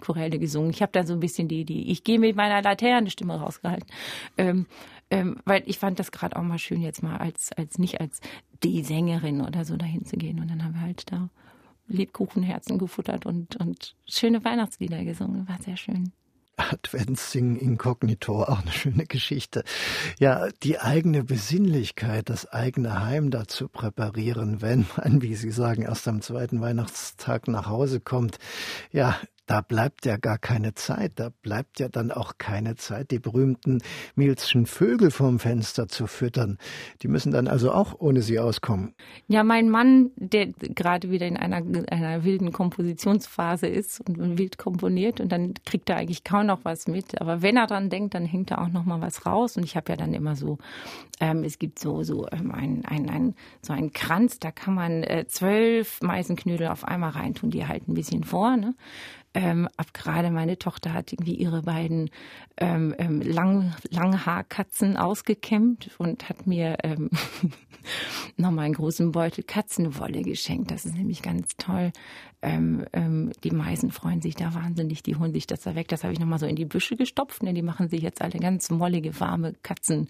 Choräle 0.02 0.40
gesungen. 0.40 0.72
Ich 0.72 0.82
habe 0.82 0.92
dann 0.92 1.08
so 1.08 1.14
ein 1.14 1.20
bisschen 1.20 1.48
die, 1.48 1.66
die, 1.66 1.92
ich 1.92 2.04
gehe 2.04 2.20
mit 2.20 2.36
meiner 2.36 2.62
Laternenstimme 2.62 3.40
rausgehalten. 3.40 3.88
Ähm, 4.38 4.66
ähm, 5.10 5.38
weil 5.46 5.64
ich 5.66 5.80
fand 5.80 6.00
das 6.00 6.12
gerade 6.12 6.36
auch 6.36 6.44
mal 6.44 6.60
schön, 6.60 6.82
jetzt 6.82 7.02
mal 7.02 7.18
als, 7.18 7.52
als 7.54 7.78
nicht 7.80 8.02
als 8.02 8.20
die 8.64 8.84
Sängerin 8.84 9.42
oder 9.42 9.64
so 9.64 9.78
dahin 9.78 10.06
zu 10.06 10.18
gehen. 10.18 10.40
Und 10.40 10.50
dann 10.50 10.64
haben 10.64 10.74
wir 10.74 10.82
halt 10.82 11.12
da 11.12 11.30
Lebkuchenherzen 11.88 12.78
gefuttert 12.78 13.26
und, 13.26 13.56
und 13.56 13.96
schöne 14.06 14.44
Weihnachtslieder 14.44 15.04
gesungen. 15.04 15.48
War 15.48 15.62
sehr 15.62 15.78
schön. 15.78 16.12
Adventssingen 16.58 17.56
inkognito, 17.56 18.44
auch 18.44 18.62
eine 18.62 18.72
schöne 18.72 19.06
Geschichte. 19.06 19.64
Ja, 20.20 20.48
die 20.64 20.80
eigene 20.80 21.24
Besinnlichkeit, 21.24 22.30
das 22.30 22.52
eigene 22.52 23.04
Heim 23.04 23.30
dazu 23.30 23.70
präparieren, 23.70 24.62
wenn 24.62 24.88
man, 24.98 25.22
wie 25.22 25.36
Sie 25.36 25.52
sagen, 25.52 25.84
erst 25.84 26.08
am 26.08 26.22
zweiten 26.22 26.60
Weihnachtstag 26.60 27.48
nach 27.48 27.68
Hause 27.68 28.00
kommt. 28.00 28.40
Ja, 28.92 29.18
da 29.48 29.62
bleibt 29.62 30.06
ja 30.06 30.18
gar 30.18 30.38
keine 30.38 30.74
Zeit, 30.76 31.14
da 31.16 31.30
bleibt 31.42 31.80
ja 31.80 31.90
dann 31.90 32.12
auch 32.12 32.34
keine 32.38 32.76
Zeit, 32.76 33.12
die 33.12 33.20
berühmten 33.20 33.80
Milzschen 34.16 34.66
Vögel 34.66 35.10
vom 35.10 35.40
Fenster 35.40 35.88
zu 35.88 36.06
füttern. 36.06 36.58
Die 37.02 37.08
müssen 37.08 37.32
dann 37.32 37.48
also 37.48 37.72
auch 37.72 37.96
ohne 38.00 38.22
sie 38.22 38.40
auskommen. 38.40 38.94
Ja, 39.28 39.44
mein 39.44 39.70
Mann, 39.70 40.12
der 40.16 40.48
gerade 40.48 41.10
wieder 41.10 41.28
in 41.28 41.38
einer, 41.38 41.64
einer 41.90 42.24
wilden 42.24 42.52
Kompositionsphase 42.52 43.68
ist 43.68 44.02
und 44.02 44.38
wild 44.38 44.58
komponiert 44.58 45.20
und 45.20 45.32
dann 45.32 45.54
kriegt 45.66 45.90
er 45.90 45.98
eigentlich 45.98 46.24
kaum 46.24 46.48
noch 46.48 46.60
was 46.64 46.88
mit. 46.88 47.20
Aber 47.22 47.42
wenn 47.42 47.58
er 47.58 47.68
dran 47.68 47.90
denkt, 47.90 48.14
dann 48.14 48.26
hängt 48.26 48.52
er 48.52 48.62
auch 48.62 48.70
noch 48.70 48.86
mal 48.86 49.02
was 49.02 49.26
raus. 49.26 49.58
Und 49.58 49.64
ich 49.64 49.76
habe 49.76 49.92
ja 49.92 49.96
dann 49.96 50.14
immer 50.14 50.36
so, 50.36 50.58
ähm, 51.20 51.44
es 51.44 51.58
gibt 51.58 51.80
so 51.80 52.04
so 52.04 52.28
ähm, 52.32 52.52
ein, 52.52 52.84
ein, 52.86 53.10
ein, 53.10 53.36
so 53.62 53.74
einen 53.74 53.94
Kranz, 53.94 54.40
da 54.40 54.52
kann 54.52 54.74
man 54.74 55.04
äh, 55.04 55.26
zwölf 55.28 56.02
Meisenknödel 56.02 56.68
auf 56.68 56.84
einmal 56.84 57.12
reintun, 57.12 57.50
die 57.50 57.66
halten 57.66 57.92
ein 57.92 57.96
bisschen 57.96 58.24
vor. 58.24 58.58
Ne? 58.58 58.76
Ähm, 59.38 59.70
ab 59.78 59.94
gerade 59.94 60.32
meine 60.32 60.58
Tochter 60.58 60.94
hat 60.94 61.14
irgendwie 61.14 61.36
ihre 61.36 61.62
beiden 61.62 62.10
ähm, 62.58 62.96
ähm, 62.98 63.22
Lang 63.22 63.76
Langhaarkatzen 63.92 64.98
ausgekämmt 64.98 65.92
und 66.00 66.28
hat 66.28 66.48
mir 66.48 66.78
ähm, 66.84 67.12
nochmal 68.38 68.66
einen 68.66 68.76
großen 68.76 69.12
Beutel 69.12 69.44
Katzenwolle 69.44 70.22
geschenkt. 70.22 70.72
Das 70.72 70.86
ist 70.86 70.96
nämlich 70.96 71.22
ganz 71.22 71.58
toll. 71.58 71.92
Ähm, 72.42 72.86
ähm, 72.94 73.32
die 73.44 73.50
Meisen 73.50 73.92
freuen 73.92 74.22
sich 74.22 74.36
da 74.36 74.54
wahnsinnig, 74.54 75.02
die 75.02 75.16
holen 75.16 75.34
sich 75.34 75.48
das 75.48 75.62
da 75.62 75.74
weg. 75.74 75.88
Das 75.88 76.04
habe 76.04 76.14
ich 76.14 76.20
nochmal 76.20 76.38
so 76.38 76.46
in 76.46 76.56
die 76.56 76.66
Büsche 76.66 76.96
gestopft, 76.96 77.42
denn 77.42 77.56
die 77.56 77.64
machen 77.64 77.90
sich 77.90 78.02
jetzt 78.02 78.22
alle 78.22 78.38
ganz 78.38 78.70
mollige, 78.70 79.20
warme 79.20 79.56
Katzennester 79.64 80.10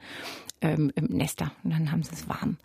ähm, 0.61 0.91
und 1.63 1.71
dann 1.71 1.91
haben 1.91 2.03
sie 2.03 2.11
es 2.11 2.27
warm. 2.27 2.57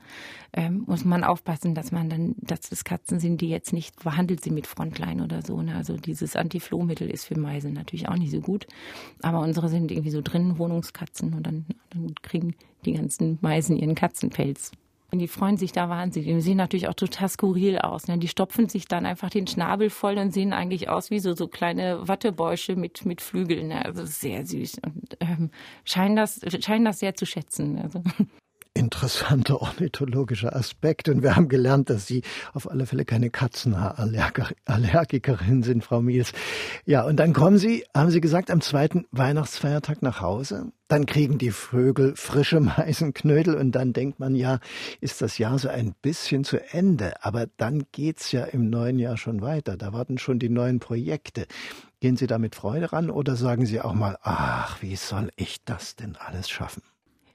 Ähm, 0.53 0.83
muss 0.87 1.05
man 1.05 1.23
aufpassen, 1.23 1.77
dass 1.77 1.93
man 1.93 2.11
dann, 2.11 2.35
dass 2.39 2.69
das 2.69 2.83
Katzen 2.85 3.21
sind, 3.21 3.41
die 3.41 3.49
jetzt 3.49 3.73
nicht 3.73 4.03
behandelt 4.03 4.43
sind 4.43 4.55
mit 4.55 4.67
Frontline 4.67 5.23
oder 5.23 5.43
so. 5.43 5.63
Ne? 5.63 5.77
Also 5.77 5.97
dieses 5.97 6.35
Antiflohmittel 6.35 7.09
ist 7.09 7.27
für 7.27 7.39
Meisen 7.39 7.73
natürlich 7.73 8.09
auch 8.09 8.17
nicht 8.17 8.33
so 8.33 8.41
gut. 8.41 8.67
Aber 9.23 9.41
unsere 9.41 9.69
sind 9.69 9.93
irgendwie 9.93 10.11
so 10.11 10.23
drinnen 10.23 10.59
Wohnungskatzen 10.59 11.35
und 11.35 11.47
dann, 11.47 11.67
dann 11.91 12.15
kriegen 12.21 12.57
die 12.85 12.95
ganzen 12.95 13.39
Meisen 13.41 13.77
ihren 13.77 13.95
Katzenpelz 13.95 14.73
und 15.13 15.19
die 15.19 15.29
freuen 15.29 15.59
sich 15.59 15.73
da 15.73 15.91
wahnsinnig. 15.91 16.35
Die 16.35 16.41
sehen 16.41 16.57
natürlich 16.57 16.89
auch 16.89 16.95
total 16.95 17.29
skurril 17.29 17.79
aus. 17.79 18.09
Ne? 18.09 18.17
Die 18.17 18.29
stopfen 18.29 18.71
sich 18.71 18.89
dann 18.89 19.05
einfach 19.05 19.29
den 19.29 19.47
Schnabel 19.47 19.91
voll 19.91 20.17
und 20.17 20.33
sehen 20.33 20.55
eigentlich 20.55 20.89
aus 20.89 21.11
wie 21.11 21.19
so, 21.19 21.35
so 21.35 21.49
kleine 21.49 22.09
Wattebäusche 22.09 22.77
mit, 22.77 23.05
mit 23.05 23.21
Flügeln. 23.21 23.69
Ne? 23.69 23.85
Also 23.85 24.07
sehr 24.07 24.47
süß 24.47 24.79
und 24.85 25.19
ähm, 25.21 25.51
scheinen, 25.85 26.17
das, 26.17 26.41
scheinen 26.65 26.87
das 26.87 27.01
sehr 27.01 27.15
zu 27.15 27.27
schätzen. 27.27 27.79
Also 27.79 28.03
interessanter 28.75 29.61
ornithologischer 29.61 30.57
Aspekt. 30.57 31.09
Und 31.09 31.23
wir 31.23 31.37
haben 31.37 31.49
gelernt, 31.49 31.89
dass 31.91 32.07
Sie 32.07 32.23
auf 32.53 32.71
alle 32.71 32.87
Fälle 32.87 33.05
keine 33.05 33.31
Katzenhaarallergikerin 33.31 35.63
sind, 35.63 35.85
Frau 35.85 36.01
Miels. 36.01 36.33
Ja, 36.85 37.05
und 37.05 37.17
dann 37.17 37.33
kommen 37.33 37.59
Sie, 37.59 37.85
haben 37.95 38.11
Sie 38.11 38.21
gesagt, 38.21 38.51
am 38.51 38.61
zweiten 38.61 39.07
Weihnachtsfeiertag 39.11 40.03
nach 40.03 40.21
Hause. 40.21 40.73
Dann 40.89 41.07
kriegen 41.07 41.39
die 41.39 41.53
Vögel 41.53 42.17
frische 42.17 42.61
Meisenknödel 42.61 43.55
und 43.55 43.73
dann 43.73 43.93
denkt 43.93 44.19
man 44.21 44.35
ja, 44.35 44.59
ist 45.01 45.23
das 45.23 45.39
Jahr 45.39 45.59
so 45.59 45.69
ein 45.69 45.95
bisschen 46.03 46.45
zu 46.45 46.59
Ende. 46.73 47.25
Aber 47.25 47.47
dann 47.57 47.85
geht's 47.93 48.33
ja 48.33 48.45
im 48.45 48.69
neuen 48.71 48.99
Jahr 48.99 49.17
schon 49.17 49.41
weiter. 49.43 49.77
Da 49.77 49.93
warten 49.93 50.19
schon 50.19 50.39
die 50.39 50.51
neuen 50.51 50.81
Projekte. 50.81 51.47
Gehen 52.01 52.17
Sie 52.17 52.27
da 52.27 52.39
mit 52.39 52.55
Freude 52.55 52.93
ran 52.93 53.11
oder 53.11 53.37
sagen 53.37 53.65
Sie 53.65 53.81
auch 53.81 53.95
mal, 53.95 54.19
ach, 54.23 54.83
wie 54.83 54.97
soll 54.97 55.31
ich 55.37 55.65
das 55.65 55.97
denn 55.97 56.17
alles 56.17 56.51
schaffen? 56.51 56.83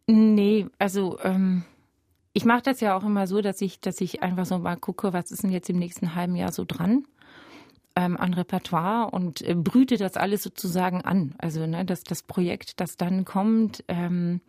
Nee, 0.10 0.68
also 0.80 1.20
ähm, 1.22 1.64
ich 2.32 2.46
mache 2.46 2.62
das 2.62 2.80
ja 2.80 2.96
auch 2.96 3.04
immer 3.04 3.28
so, 3.28 3.42
dass 3.42 3.62
ich, 3.62 3.82
dass 3.82 4.00
ich 4.00 4.24
einfach 4.24 4.46
so 4.46 4.58
mal 4.58 4.78
gucke, 4.78 5.12
was 5.12 5.32
ist 5.32 5.44
denn 5.44 5.52
jetzt 5.52 5.70
im 5.70 5.80
nächsten 5.80 6.16
halben 6.16 6.36
Jahr 6.36 6.52
so 6.52 6.64
dran 6.66 7.06
ähm, 7.96 8.16
an 8.16 8.34
Repertoire 8.34 9.12
und 9.12 9.42
äh, 9.42 9.54
brüte 9.56 9.98
das 9.98 10.16
alles 10.16 10.44
sozusagen 10.44 11.02
an. 11.02 11.36
Also 11.40 11.66
ne, 11.66 11.84
dass 11.84 12.04
das 12.04 12.24
Projekt, 12.24 12.80
das 12.80 12.96
dann 12.96 13.26
kommt, 13.26 13.84
ähm, 13.90 14.40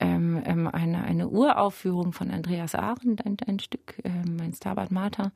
ähm, 0.00 0.42
ähm 0.44 0.66
eine, 0.66 1.04
eine 1.04 1.28
Uraufführung 1.28 2.12
von 2.12 2.30
Andreas 2.30 2.74
Arendt, 2.74 3.24
ein, 3.24 3.36
ein 3.46 3.60
Stück, 3.60 4.00
ähm, 4.04 4.36
mein 4.36 4.52
Stabat 4.52 4.90
Mater, 4.90 5.32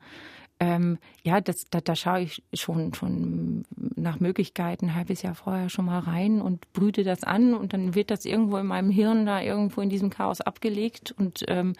ähm, 0.61 0.99
ja, 1.23 1.41
das, 1.41 1.65
da, 1.71 1.81
da 1.81 1.95
schaue 1.95 2.21
ich 2.21 2.43
schon, 2.53 2.93
schon 2.93 3.65
nach 3.95 4.19
Möglichkeiten 4.19 4.85
ein 4.85 4.95
halbes 4.95 5.23
Jahr 5.23 5.33
vorher 5.33 5.69
schon 5.69 5.85
mal 5.85 5.97
rein 5.97 6.39
und 6.39 6.71
brüte 6.71 7.03
das 7.03 7.23
an 7.23 7.55
und 7.55 7.73
dann 7.73 7.95
wird 7.95 8.11
das 8.11 8.25
irgendwo 8.25 8.57
in 8.57 8.67
meinem 8.67 8.91
Hirn 8.91 9.25
da 9.25 9.41
irgendwo 9.41 9.81
in 9.81 9.89
diesem 9.89 10.11
Chaos 10.11 10.39
abgelegt 10.39 11.15
und 11.17 11.43
ähm, 11.47 11.73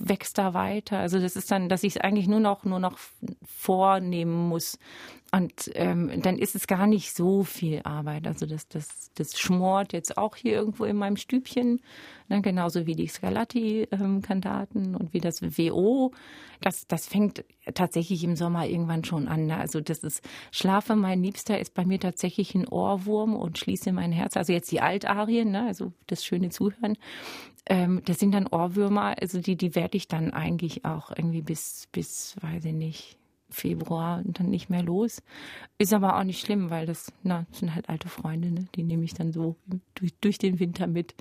wächst 0.00 0.38
da 0.38 0.54
weiter. 0.54 0.98
Also 0.98 1.20
das 1.20 1.36
ist 1.36 1.52
dann, 1.52 1.68
dass 1.68 1.84
ich 1.84 1.94
es 1.94 2.02
eigentlich 2.02 2.26
nur 2.26 2.40
noch, 2.40 2.64
nur 2.64 2.80
noch 2.80 2.98
vornehmen 3.46 4.48
muss. 4.48 4.76
Und 5.36 5.70
ähm, 5.74 6.22
dann 6.22 6.38
ist 6.38 6.54
es 6.54 6.66
gar 6.66 6.86
nicht 6.86 7.14
so 7.14 7.44
viel 7.44 7.82
Arbeit. 7.84 8.26
Also 8.26 8.46
das, 8.46 8.68
das, 8.68 9.10
das 9.16 9.38
schmort 9.38 9.92
jetzt 9.92 10.16
auch 10.16 10.34
hier 10.34 10.52
irgendwo 10.52 10.84
in 10.84 10.96
meinem 10.96 11.18
Stübchen, 11.18 11.82
ne? 12.30 12.40
genauso 12.40 12.86
wie 12.86 12.94
die 12.94 13.06
Scarlatti-Kantaten 13.06 14.84
ähm, 14.84 14.96
und 14.96 15.12
wie 15.12 15.20
das 15.20 15.42
WO. 15.42 16.12
Das, 16.62 16.86
das 16.86 17.06
fängt 17.06 17.44
tatsächlich 17.74 18.24
im 18.24 18.34
Sommer 18.34 18.66
irgendwann 18.66 19.04
schon 19.04 19.28
an. 19.28 19.44
Ne? 19.44 19.58
Also 19.58 19.82
das 19.82 19.98
ist 20.04 20.26
Schlafe, 20.52 20.96
mein 20.96 21.22
Liebster, 21.22 21.60
ist 21.60 21.74
bei 21.74 21.84
mir 21.84 22.00
tatsächlich 22.00 22.54
ein 22.54 22.66
Ohrwurm 22.66 23.36
und 23.36 23.58
schließe 23.58 23.92
mein 23.92 24.12
Herz. 24.12 24.38
Also 24.38 24.54
jetzt 24.54 24.72
die 24.72 24.80
Altarien, 24.80 25.50
ne? 25.50 25.66
also 25.66 25.92
das 26.06 26.24
schöne 26.24 26.48
Zuhören. 26.48 26.96
Ähm, 27.66 28.00
das 28.06 28.20
sind 28.20 28.32
dann 28.32 28.46
Ohrwürmer, 28.46 29.16
also 29.20 29.42
die, 29.42 29.56
die 29.56 29.74
werde 29.74 29.98
ich 29.98 30.08
dann 30.08 30.30
eigentlich 30.30 30.86
auch 30.86 31.10
irgendwie 31.10 31.42
bis, 31.42 31.88
bis, 31.92 32.36
weiß 32.40 32.64
ich 32.64 32.72
nicht, 32.72 33.18
Februar 33.50 34.22
dann 34.24 34.50
nicht 34.50 34.70
mehr 34.70 34.82
los. 34.82 35.22
Ist 35.78 35.92
aber 35.92 36.18
auch 36.18 36.24
nicht 36.24 36.40
schlimm, 36.40 36.70
weil 36.70 36.86
das, 36.86 37.12
na, 37.22 37.46
sind 37.52 37.74
halt 37.74 37.88
alte 37.88 38.08
Freunde, 38.08 38.50
ne? 38.50 38.66
die 38.74 38.82
nehme 38.82 39.04
ich 39.04 39.14
dann 39.14 39.32
so 39.32 39.56
durch, 39.94 40.14
durch 40.20 40.38
den 40.38 40.58
Winter 40.58 40.86
mit. 40.86 41.14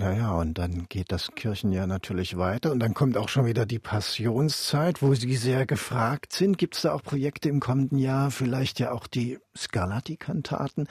Ja, 0.00 0.10
ja, 0.10 0.32
und 0.32 0.56
dann 0.56 0.86
geht 0.88 1.12
das 1.12 1.30
Kirchenjahr 1.34 1.86
natürlich 1.86 2.38
weiter 2.38 2.72
und 2.72 2.80
dann 2.80 2.94
kommt 2.94 3.18
auch 3.18 3.28
schon 3.28 3.44
wieder 3.44 3.66
die 3.66 3.78
Passionszeit, 3.78 5.02
wo 5.02 5.14
Sie 5.14 5.36
sehr 5.36 5.66
gefragt 5.66 6.32
sind. 6.32 6.56
Gibt 6.56 6.76
es 6.76 6.82
da 6.82 6.94
auch 6.94 7.02
Projekte 7.02 7.50
im 7.50 7.60
kommenden 7.60 7.98
Jahr, 7.98 8.30
vielleicht 8.30 8.80
ja 8.80 8.92
auch 8.92 9.06
die 9.06 9.38
Scarlatti-Kantaten, 9.54 10.88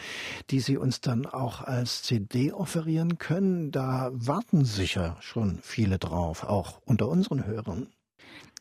die 0.51 0.59
Sie 0.59 0.77
uns 0.77 1.01
dann 1.01 1.25
auch 1.25 1.61
als 1.61 2.03
CD 2.03 2.53
offerieren 2.53 3.17
können? 3.17 3.71
Da 3.71 4.11
warten 4.13 4.65
sicher 4.65 5.17
schon 5.19 5.57
viele 5.63 5.97
drauf, 5.97 6.43
auch 6.43 6.79
unter 6.85 7.09
unseren 7.09 7.45
Hörern. 7.45 7.87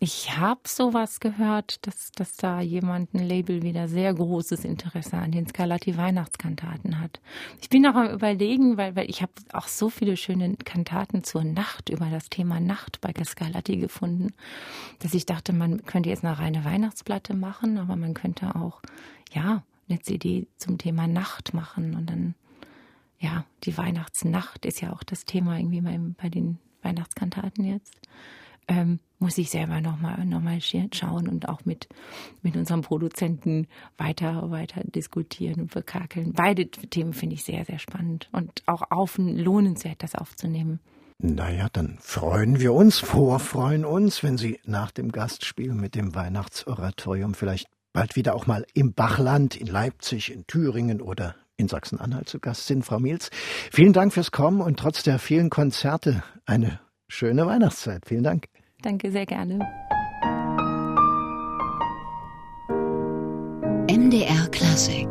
Ich 0.03 0.39
habe 0.39 0.63
sowas 0.67 1.21
gehört, 1.21 1.87
dass, 1.87 2.11
dass 2.13 2.35
da 2.39 2.63
jemand 2.63 3.13
ein 3.13 3.19
Label 3.29 3.61
wieder 3.63 3.87
sehr 3.87 4.15
großes 4.15 4.65
Interesse 4.65 5.19
an 5.19 5.31
den 5.31 5.47
Scarlatti 5.47 5.95
Weihnachtskantaten 5.95 6.99
hat. 6.99 7.21
Ich 7.61 7.69
bin 7.69 7.87
auch 7.87 7.95
am 7.97 8.09
überlegen, 8.09 8.79
weil, 8.79 8.97
weil 8.97 9.11
ich 9.11 9.21
habe 9.21 9.33
auch 9.53 9.69
so 9.69 9.91
viele 9.91 10.17
schöne 10.17 10.57
Kantaten 10.57 11.23
zur 11.23 11.45
Nacht 11.45 11.91
über 11.91 12.07
das 12.07 12.31
Thema 12.31 12.61
Nacht 12.61 13.03
bei 13.03 13.13
Scarlatti 13.23 13.77
gefunden, 13.77 14.33
dass 15.01 15.13
ich 15.13 15.27
dachte, 15.27 15.53
man 15.53 15.85
könnte 15.85 16.09
jetzt 16.09 16.25
eine 16.25 16.39
reine 16.39 16.65
Weihnachtsplatte 16.65 17.35
machen, 17.35 17.77
aber 17.77 17.97
man 17.97 18.15
könnte 18.15 18.57
auch, 18.57 18.81
ja, 19.33 19.65
eine 19.91 20.01
CD 20.01 20.47
zum 20.57 20.79
Thema 20.79 21.09
Nacht 21.09 21.53
machen 21.53 21.95
und 21.95 22.09
dann, 22.09 22.35
ja, 23.19 23.45
die 23.65 23.77
Weihnachtsnacht 23.77 24.65
ist 24.65 24.81
ja 24.81 24.95
auch 24.95 25.03
das 25.03 25.27
Thema 25.27 25.59
irgendwie 25.59 25.83
bei, 25.83 26.01
bei 26.17 26.31
den 26.31 26.57
Weihnachtskantaten 26.81 27.67
jetzt. 27.67 27.93
Ähm, 28.71 29.01
muss 29.19 29.37
ich 29.37 29.51
selber 29.51 29.81
nochmal 29.81 30.25
noch 30.25 30.41
mal 30.41 30.61
schauen 30.61 31.29
und 31.29 31.49
auch 31.49 31.65
mit, 31.65 31.89
mit 32.41 32.57
unserem 32.57 32.83
Produzenten 32.83 33.67
weiter, 33.99 34.51
weiter 34.53 34.83
diskutieren 34.85 35.63
und 35.63 35.75
bekakeln. 35.75 36.33
Beide 36.33 36.71
Themen 36.71 37.13
finde 37.13 37.35
ich 37.35 37.43
sehr, 37.43 37.65
sehr 37.65 37.81
spannend 37.81 38.29
und 38.31 38.63
auch 38.67 38.83
auf, 38.91 39.19
lohnenswert, 39.19 40.05
das 40.05 40.15
aufzunehmen. 40.15 40.79
Naja, 41.19 41.67
dann 41.73 41.99
freuen 42.01 42.61
wir 42.61 42.73
uns, 42.73 42.99
vorfreuen 42.99 43.85
uns, 43.85 44.23
wenn 44.23 44.39
Sie 44.39 44.61
nach 44.65 44.93
dem 44.93 45.11
Gastspiel 45.11 45.75
mit 45.75 45.97
dem 45.97 46.15
Weihnachtsoratorium 46.15 47.35
vielleicht 47.35 47.67
bald 47.93 48.15
wieder 48.15 48.37
auch 48.37 48.47
mal 48.47 48.65
im 48.73 48.95
Bachland, 48.95 49.57
in 49.57 49.67
Leipzig, 49.67 50.33
in 50.33 50.47
Thüringen 50.47 51.03
oder 51.03 51.35
in 51.57 51.67
Sachsen-Anhalt 51.67 52.29
zu 52.29 52.39
Gast 52.39 52.69
sind. 52.69 52.85
Frau 52.85 53.01
Miels, 53.01 53.31
vielen 53.73 53.93
Dank 53.93 54.15
fürs 54.15 54.31
Kommen 54.31 54.61
und 54.61 54.79
trotz 54.79 55.03
der 55.03 55.19
vielen 55.19 55.51
Konzerte 55.51 56.23
eine 56.47 56.81
schöne 57.09 57.47
Weihnachtszeit. 57.47 58.07
Vielen 58.07 58.23
Dank. 58.23 58.47
Danke 58.83 59.11
sehr 59.11 59.27
gerne. 59.27 59.59
MDR 63.89 64.47
Klassik 64.51 65.09